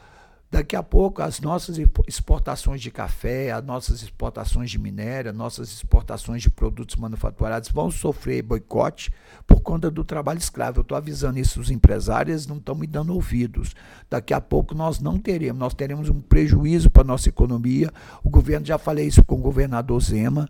[0.51, 1.77] Daqui a pouco, as nossas
[2.07, 7.91] exportações de café, as nossas exportações de minério, as nossas exportações de produtos manufaturados vão
[7.91, 9.13] sofrer boicote
[9.45, 10.79] por conta do trabalho escravo.
[10.79, 13.75] Eu estou avisando isso os empresários, não estão me dando ouvidos.
[14.09, 17.93] Daqui a pouco nós não teremos, nós teremos um prejuízo para a nossa economia.
[18.23, 20.49] O governo, já falei isso com o governador Zema,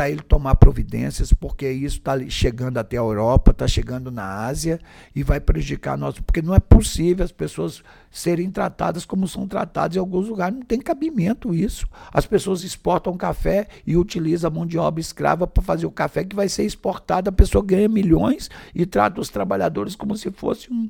[0.00, 4.80] para ele tomar providências, porque isso está chegando até a Europa, está chegando na Ásia
[5.14, 9.98] e vai prejudicar nós, porque não é possível as pessoas serem tratadas como são tratadas
[9.98, 11.86] em alguns lugares, não tem cabimento isso.
[12.10, 16.24] As pessoas exportam café e utilizam a mão de obra escrava para fazer o café
[16.24, 20.72] que vai ser exportado, a pessoa ganha milhões e trata os trabalhadores como se fosse
[20.72, 20.88] um,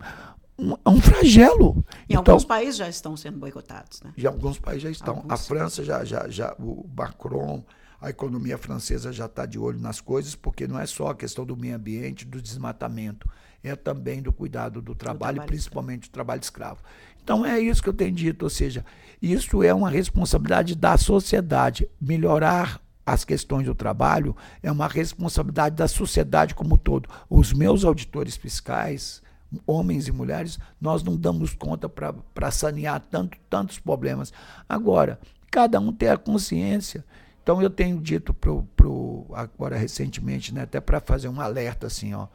[0.56, 1.84] um, um flagelo.
[2.08, 4.12] Em então, alguns países já estão sendo boicotados, né?
[4.16, 5.16] Em alguns países já estão.
[5.16, 5.32] Alguns.
[5.32, 7.64] A França já, já, já, o Macron,
[8.01, 11.44] a economia francesa já está de olho nas coisas, porque não é só a questão
[11.44, 13.28] do meio ambiente, do desmatamento,
[13.62, 16.82] é também do cuidado do trabalho, principalmente do trabalho escravo.
[17.22, 18.84] Então é isso que eu tenho dito, ou seja,
[19.20, 21.86] isso é uma responsabilidade da sociedade.
[22.01, 27.09] Melhorar as questões do trabalho é uma responsabilidade da sociedade como um todo.
[27.28, 29.22] Os meus auditores fiscais,
[29.66, 34.32] homens e mulheres, nós não damos conta para sanear tanto, tantos problemas.
[34.66, 35.20] Agora,
[35.51, 37.05] cada um ter a consciência
[37.51, 42.14] então eu tenho dito pro, pro agora recentemente, né, até para fazer um alerta assim,
[42.14, 42.28] ó.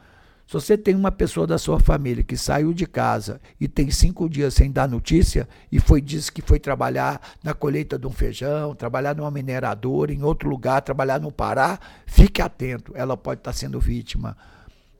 [0.46, 4.28] Se você tem uma pessoa da sua família que saiu de casa e tem cinco
[4.28, 8.74] dias sem dar notícia e foi disse que foi trabalhar na colheita de um feijão,
[8.74, 12.92] trabalhar numa mineradora, em outro lugar, trabalhar no Pará, fique atento.
[12.94, 14.36] Ela pode estar sendo vítima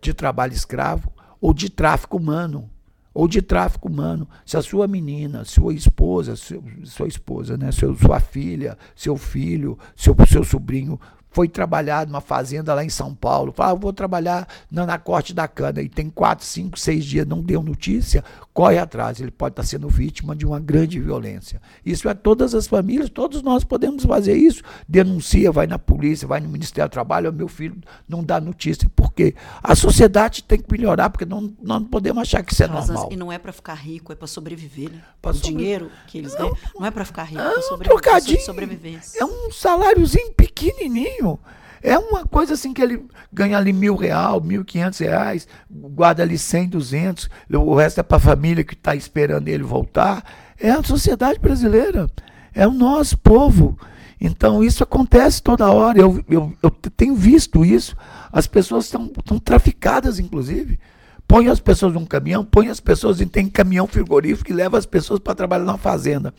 [0.01, 2.71] de trabalho escravo ou de tráfico humano
[3.17, 4.29] ou de tráfico humano.
[4.45, 9.79] Se a sua menina, sua esposa, seu, sua esposa, né, seu, sua filha, seu filho,
[9.97, 11.01] seu, seu sobrinho
[11.31, 15.35] foi trabalhar numa fazenda lá em São Paulo, fala, ah, vou trabalhar na, na, corte
[15.35, 18.23] da cana, e tem quatro, cinco, seis dias, não deu notícia,
[18.57, 21.61] corre atrás, ele pode estar sendo vítima de uma grande violência.
[21.85, 26.41] Isso é todas as famílias, todos nós podemos fazer isso, denuncia, vai na polícia, vai
[26.41, 27.77] no Ministério do Trabalho, meu filho
[28.09, 32.55] não dá notícia, porque a sociedade tem que melhorar, porque não, não podemos achar que
[32.55, 33.11] isso é normal.
[33.13, 35.03] E não é para ficar rico, é para sobreviver, né?
[35.21, 35.51] Pra o sobre...
[35.51, 39.21] dinheiro que eles ganham não é para ficar rico, é, é um sobreviver, sobrevivência.
[39.21, 41.39] É um saláriozinho pequenininho.
[41.87, 46.37] É uma coisa assim que ele ganha ali mil real, mil quinhentos reais, guarda ali
[46.37, 50.25] cem, duzentos, o resto é para a família que está esperando ele voltar.
[50.59, 52.11] É a sociedade brasileira,
[52.53, 53.79] é o nosso povo.
[54.21, 57.97] Então isso acontece toda hora, eu, eu, eu tenho visto isso.
[58.33, 60.81] As pessoas estão traficadas, inclusive.
[61.29, 64.87] Põe as pessoas num caminhão, põe as pessoas em tem caminhão frigorífico que leva as
[64.87, 66.35] pessoas para trabalhar na fazenda.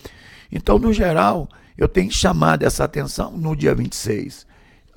[0.51, 4.45] Então, no geral, eu tenho chamado essa atenção no dia 26.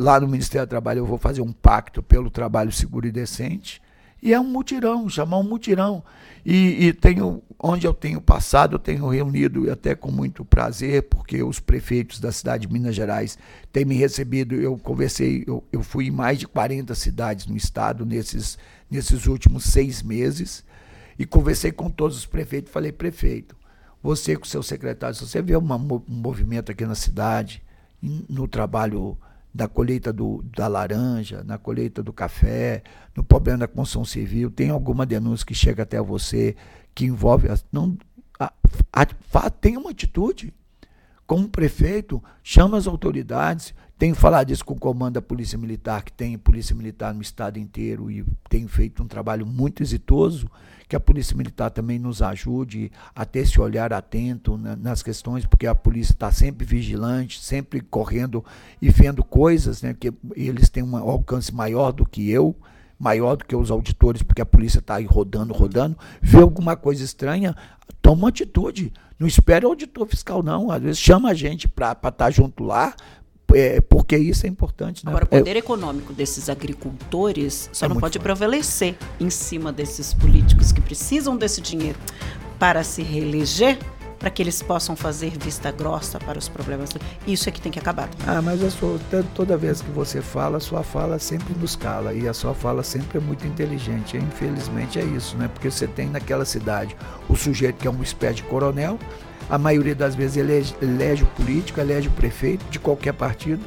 [0.01, 3.83] Lá no Ministério do Trabalho eu vou fazer um pacto pelo trabalho seguro e decente.
[4.23, 6.03] E é um mutirão, chamar um mutirão.
[6.43, 11.03] E, e, tenho, onde eu tenho passado, eu tenho reunido e até com muito prazer,
[11.03, 13.37] porque os prefeitos da cidade de Minas Gerais
[13.71, 14.55] têm me recebido.
[14.55, 18.57] Eu conversei, eu, eu fui em mais de 40 cidades no estado nesses,
[18.91, 20.65] nesses últimos seis meses
[21.19, 22.73] e conversei com todos os prefeitos.
[22.73, 23.55] Falei, prefeito,
[24.03, 27.63] você com seu secretário, se você vê uma, um movimento aqui na cidade,
[28.01, 29.19] no trabalho
[29.53, 32.83] da colheita do, da laranja, na colheita do café,
[33.17, 36.57] no problema da construção civil, tem alguma denúncia que chega até você
[36.95, 37.49] que envolve.
[37.73, 37.97] Não,
[38.39, 38.53] a,
[38.93, 40.55] a, tem uma atitude.
[41.27, 46.11] Como prefeito, chama as autoridades, tenho falado isso com o comando da Polícia Militar, que
[46.11, 50.51] tem Polícia Militar no estado inteiro e tem feito um trabalho muito exitoso,
[50.89, 55.45] que a Polícia Militar também nos ajude a ter esse olhar atento na, nas questões,
[55.45, 58.43] porque a polícia está sempre vigilante, sempre correndo
[58.81, 62.57] e vendo coisas, né, que eles têm um alcance maior do que eu,
[62.99, 67.05] maior do que os auditores, porque a polícia está aí rodando, rodando, vê alguma coisa
[67.05, 67.55] estranha,
[68.01, 68.95] toma atitude.
[69.19, 70.71] Não espere o auditor fiscal, não.
[70.71, 72.95] Às vezes chama a gente para estar tá junto lá,
[73.55, 75.05] é, porque isso é importante.
[75.05, 75.11] Né?
[75.11, 78.23] Agora, o poder é, econômico desses agricultores só é não pode forte.
[78.23, 81.99] prevalecer em cima desses políticos que precisam desse dinheiro
[82.59, 83.79] para se reeleger,
[84.19, 86.91] para que eles possam fazer vista grossa para os problemas.
[87.27, 88.11] Isso é que tem que acabar.
[88.27, 89.01] Ah, mas a sua,
[89.35, 92.83] toda vez que você fala, a sua fala sempre nos cala e a sua fala
[92.83, 94.19] sempre é muito inteligente.
[94.19, 95.49] Infelizmente é isso, né?
[95.49, 96.95] Porque você tem naquela cidade
[97.31, 98.99] o sujeito que é uma espécie de coronel,
[99.51, 103.65] a maioria das vezes elege, elege o político, elege o prefeito de qualquer partido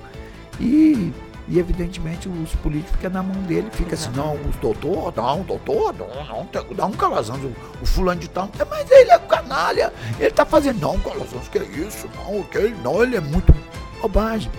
[0.60, 1.12] e,
[1.48, 5.94] e evidentemente os políticos ficam na mão dele, fica assim, não, os doutor, não, doutor,
[5.94, 7.44] não, não, dá um calazans,
[7.82, 11.64] o, fulano de tal, mas ele é canalha, ele tá fazendo, não, calazans, que é
[11.64, 13.54] isso, não, que não, ele é muito
[14.02, 14.50] bobagem.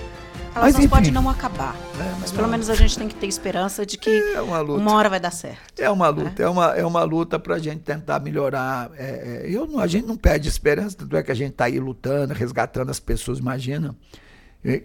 [0.55, 1.75] Elas mas, enfim, pode não acabar.
[1.99, 4.95] É, mas pelo menos a gente tem que ter esperança de que é uma, uma,
[4.95, 5.81] hora vai dar certo.
[5.81, 6.35] É uma luta, né?
[6.39, 8.91] é, uma, é uma luta para a gente tentar melhorar.
[8.97, 11.81] É, é, eu, a gente não perde esperança, tanto é que a gente está aí
[11.81, 13.97] lutando, resgatando as pessoas, imagina.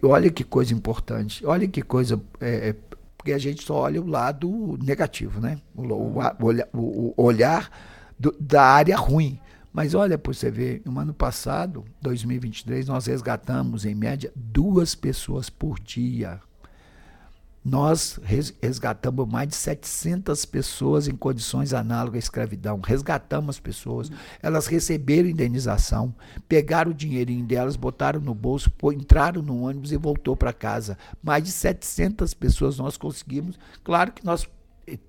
[0.04, 2.20] Olha que coisa importante, olha que coisa.
[2.42, 2.76] É, é,
[3.16, 5.60] porque a gente só olha o lado negativo, né?
[5.76, 6.20] O, o,
[6.74, 7.70] o, o olhar
[8.18, 9.40] do, da área ruim.
[9.72, 15.50] Mas olha, para você ver, no ano passado, 2023, nós resgatamos, em média, duas pessoas
[15.50, 16.40] por dia.
[17.64, 18.20] Nós
[18.62, 22.80] resgatamos mais de 700 pessoas em condições análogas à escravidão.
[22.84, 24.10] Resgatamos as pessoas,
[24.42, 26.16] elas receberam indenização,
[26.48, 30.98] pegaram o dinheirinho delas, botaram no bolso, entraram no ônibus e voltou para casa.
[31.22, 33.60] Mais de 700 pessoas nós conseguimos.
[33.84, 34.48] Claro que nós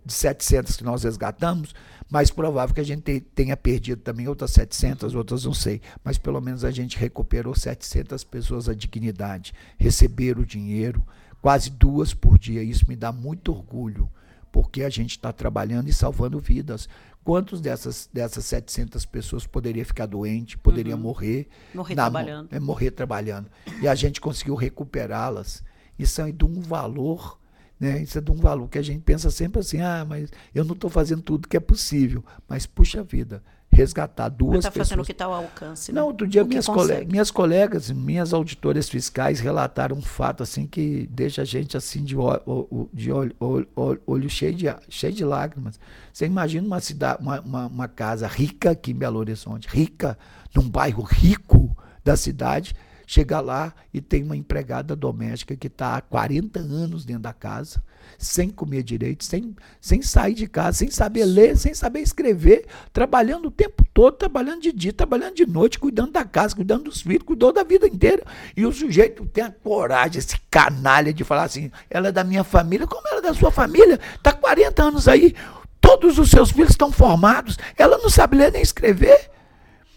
[0.04, 1.74] de 700 que nós resgatamos,
[2.10, 6.40] mais provável que a gente tenha perdido também outras 700, outras não sei, mas pelo
[6.40, 11.06] menos a gente recuperou 700 pessoas a dignidade, receberam o dinheiro,
[11.40, 12.62] quase duas por dia.
[12.62, 14.10] Isso me dá muito orgulho,
[14.50, 16.88] porque a gente está trabalhando e salvando vidas.
[17.22, 21.02] Quantos dessas, dessas 700 pessoas poderia ficar doente, poderia uhum.
[21.02, 21.48] morrer?
[21.74, 22.52] Morrer na, trabalhando.
[22.52, 23.48] É, morrer trabalhando.
[23.80, 25.62] E a gente conseguiu recuperá-las.
[25.98, 27.38] Isso é de um valor
[27.80, 28.02] né?
[28.02, 30.74] Isso é de um valor que a gente pensa sempre assim, ah, mas eu não
[30.74, 32.22] estou fazendo tudo que é possível.
[32.46, 34.88] Mas, puxa vida, resgatar duas mas tá pessoas...
[34.88, 36.00] fazendo o que está ao alcance, né?
[36.00, 41.08] Não, outro dia minhas, colegas, minhas colegas, minhas auditoras fiscais relataram um fato assim que
[41.10, 45.80] deixa a gente assim de, olho, de olho, olho, olho cheio, de, cheio de lágrimas.
[46.12, 50.18] Você imagina uma, cidade, uma, uma, uma casa rica aqui em Belo Horizonte, rica,
[50.54, 51.74] num bairro rico
[52.04, 52.74] da cidade,
[53.12, 57.82] Chega lá e tem uma empregada doméstica que está há 40 anos dentro da casa,
[58.16, 63.46] sem comer direito, sem, sem sair de casa, sem saber ler, sem saber escrever, trabalhando
[63.46, 67.24] o tempo todo, trabalhando de dia, trabalhando de noite, cuidando da casa, cuidando dos filhos,
[67.24, 68.22] cuidou da vida inteira.
[68.56, 72.44] E o sujeito tem a coragem, esse canalha, de falar assim: ela é da minha
[72.44, 73.98] família, como ela é da sua família?
[74.14, 75.34] Está 40 anos aí,
[75.80, 79.32] todos os seus filhos estão formados, ela não sabe ler nem escrever.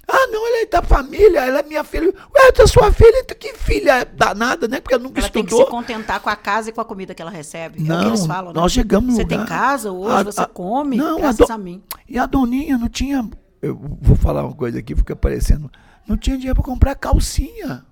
[0.08, 2.08] Ah, não, ela é da família, ela é minha filha.
[2.08, 4.82] Ué, da sua filha, então que filha danada, né?
[4.82, 5.42] Porque ela nunca ela estudou.
[5.42, 7.82] Ela tem que se contentar com a casa e com a comida que ela recebe.
[7.82, 8.60] Não, é o que eles falam, né?
[8.60, 11.54] nós chegamos no Você lugar, tem casa hoje, a, você a, come, não, graças a,
[11.54, 11.82] a mim.
[12.08, 13.28] E a doninha não tinha,
[13.62, 15.72] eu vou falar uma coisa aqui, fica parecendo,
[16.06, 17.86] não tinha dinheiro para comprar calcinha.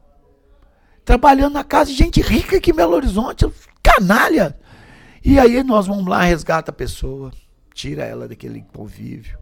[1.05, 3.49] Trabalhando na casa de gente rica aqui em Belo Horizonte,
[3.81, 4.55] canalha.
[5.23, 7.31] E aí nós vamos lá, resgata a pessoa,
[7.73, 9.39] tira ela daquele convívio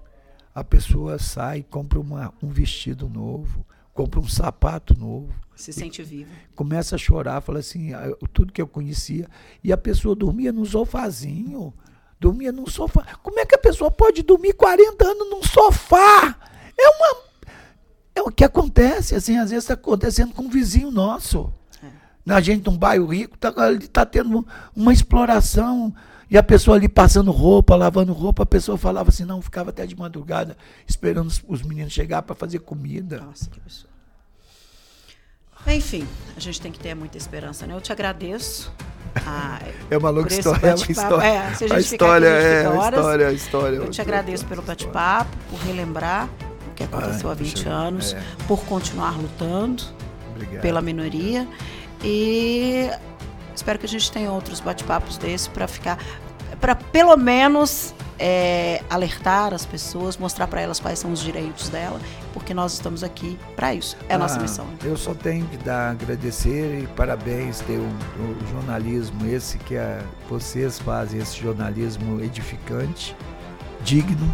[0.59, 5.33] a pessoa sai, compra uma, um vestido novo, compra um sapato novo.
[5.55, 6.29] Se sente viva.
[6.55, 9.27] Começa a chorar, fala assim, ah, tudo que eu conhecia.
[9.63, 11.73] E a pessoa dormia no sofazinho.
[12.19, 13.05] Dormia num sofá.
[13.23, 16.35] Como é que a pessoa pode dormir 40 anos num sofá?
[16.77, 17.29] É uma.
[18.15, 21.51] É o que acontece, assim, às vezes está acontecendo com um vizinho nosso.
[21.81, 21.87] É.
[22.25, 23.53] Na gente num bairro rico, está
[23.93, 24.45] tá tendo
[24.75, 25.93] uma exploração
[26.29, 29.85] e a pessoa ali passando roupa, lavando roupa, a pessoa falava assim, não, ficava até
[29.85, 30.55] de madrugada
[30.87, 33.19] esperando os, os meninos chegar para fazer comida.
[33.19, 33.89] Nossa, que pessoa.
[35.67, 36.07] Enfim,
[36.37, 37.73] a gente tem que ter muita esperança, né?
[37.73, 38.71] Eu te agradeço.
[39.25, 39.59] Ah,
[39.89, 41.27] é uma longa história, é uma história.
[41.27, 43.75] É, se a gente a história, aqui, a, é, horas, a história, a história.
[43.77, 46.29] Eu te agradeço pelo bate-papo, por relembrar
[46.71, 48.23] o que aconteceu Ai, há 20 anos, é.
[48.47, 49.83] por continuar lutando
[50.35, 50.61] Obrigado.
[50.61, 51.47] pela minoria
[52.03, 52.89] e
[53.59, 55.97] Espero que a gente tenha outros bate-papos desses para ficar,
[56.61, 61.99] para pelo menos é, alertar as pessoas, mostrar para elas quais são os direitos dela,
[62.31, 63.97] porque nós estamos aqui para isso.
[64.07, 64.65] É a ah, nossa missão.
[64.81, 69.99] Eu só tenho que dar agradecer e parabéns ter um, jornalismo esse que a,
[70.29, 73.13] vocês fazem esse jornalismo edificante,
[73.81, 74.33] digno.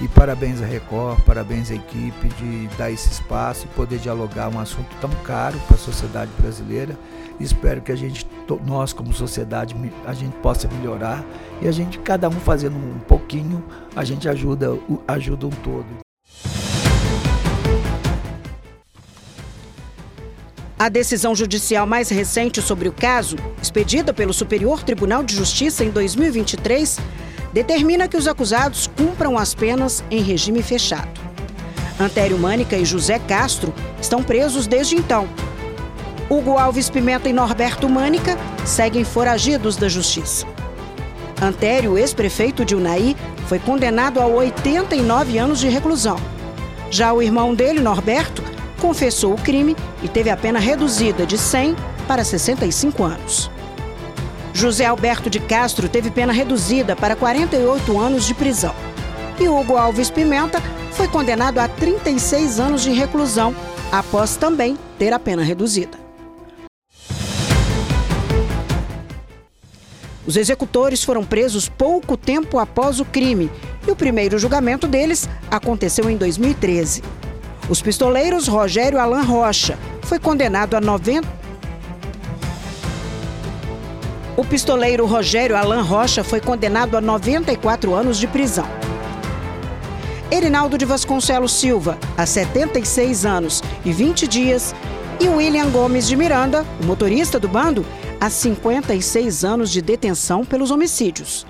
[0.00, 4.60] E parabéns à Record, parabéns à equipe de dar esse espaço e poder dialogar um
[4.60, 6.96] assunto tão caro para a sociedade brasileira
[7.40, 8.26] Espero que a gente,
[8.66, 9.74] nós como sociedade,
[10.04, 11.24] a gente possa melhorar
[11.62, 13.64] e a gente, cada um fazendo um pouquinho,
[13.96, 14.78] a gente ajuda,
[15.08, 15.86] ajuda um todo.
[20.78, 25.90] A decisão judicial mais recente sobre o caso, expedida pelo Superior Tribunal de Justiça em
[25.90, 26.98] 2023,
[27.54, 31.20] determina que os acusados cumpram as penas em regime fechado.
[31.98, 35.28] Antério Mânica e José Castro estão presos desde então
[36.30, 40.46] Hugo Alves Pimenta e Norberto Mânica seguem foragidos da justiça.
[41.42, 43.16] Antério, ex-prefeito de Unai,
[43.48, 46.16] foi condenado a 89 anos de reclusão.
[46.88, 48.44] Já o irmão dele, Norberto,
[48.80, 51.74] confessou o crime e teve a pena reduzida de 100
[52.06, 53.50] para 65 anos.
[54.52, 58.74] José Alberto de Castro teve pena reduzida para 48 anos de prisão.
[59.36, 60.62] E Hugo Alves Pimenta
[60.92, 63.52] foi condenado a 36 anos de reclusão,
[63.90, 65.99] após também ter a pena reduzida.
[70.30, 73.50] Os executores foram presos pouco tempo após o crime
[73.84, 77.02] e o primeiro julgamento deles aconteceu em 2013.
[77.68, 81.26] Os pistoleiros Rogério Alain Rocha foi condenado a 90.
[84.36, 88.68] O pistoleiro Rogério Alain Rocha foi condenado a 94 anos de prisão.
[90.30, 94.76] Erinaldo de Vasconcelos Silva, a 76 anos e 20 dias,
[95.18, 97.84] e William Gomes de Miranda, o motorista do bando,
[98.20, 101.46] a 56 anos de detenção pelos homicídios.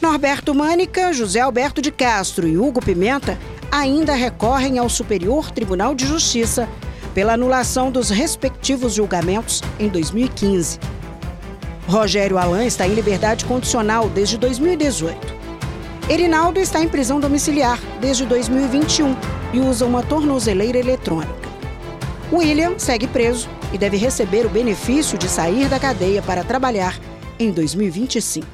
[0.00, 3.38] Norberto Mânica, José Alberto de Castro e Hugo Pimenta
[3.72, 6.68] ainda recorrem ao Superior Tribunal de Justiça
[7.14, 10.78] pela anulação dos respectivos julgamentos em 2015.
[11.86, 15.38] Rogério Alain está em liberdade condicional desde 2018.
[16.08, 19.16] Erinaldo está em prisão domiciliar desde 2021
[19.52, 21.47] e usa uma tornozeleira eletrônica.
[22.32, 26.98] William segue preso e deve receber o benefício de sair da cadeia para trabalhar
[27.38, 28.46] em 2025.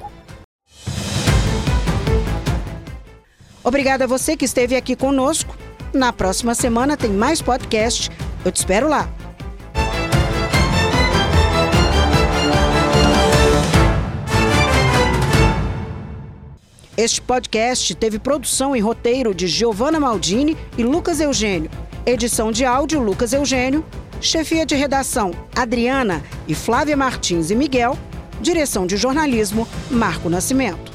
[3.65, 5.57] Obrigada a você que esteve aqui conosco.
[5.93, 8.11] Na próxima semana tem mais podcast.
[8.45, 9.09] Eu te espero lá.
[16.97, 21.71] Este podcast teve produção e roteiro de Giovanna Maldini e Lucas Eugênio.
[22.07, 23.83] Edição de áudio Lucas Eugênio.
[24.21, 27.97] Chefia de redação Adriana e Flávia Martins e Miguel.
[28.43, 30.94] Direção de jornalismo Marco Nascimento.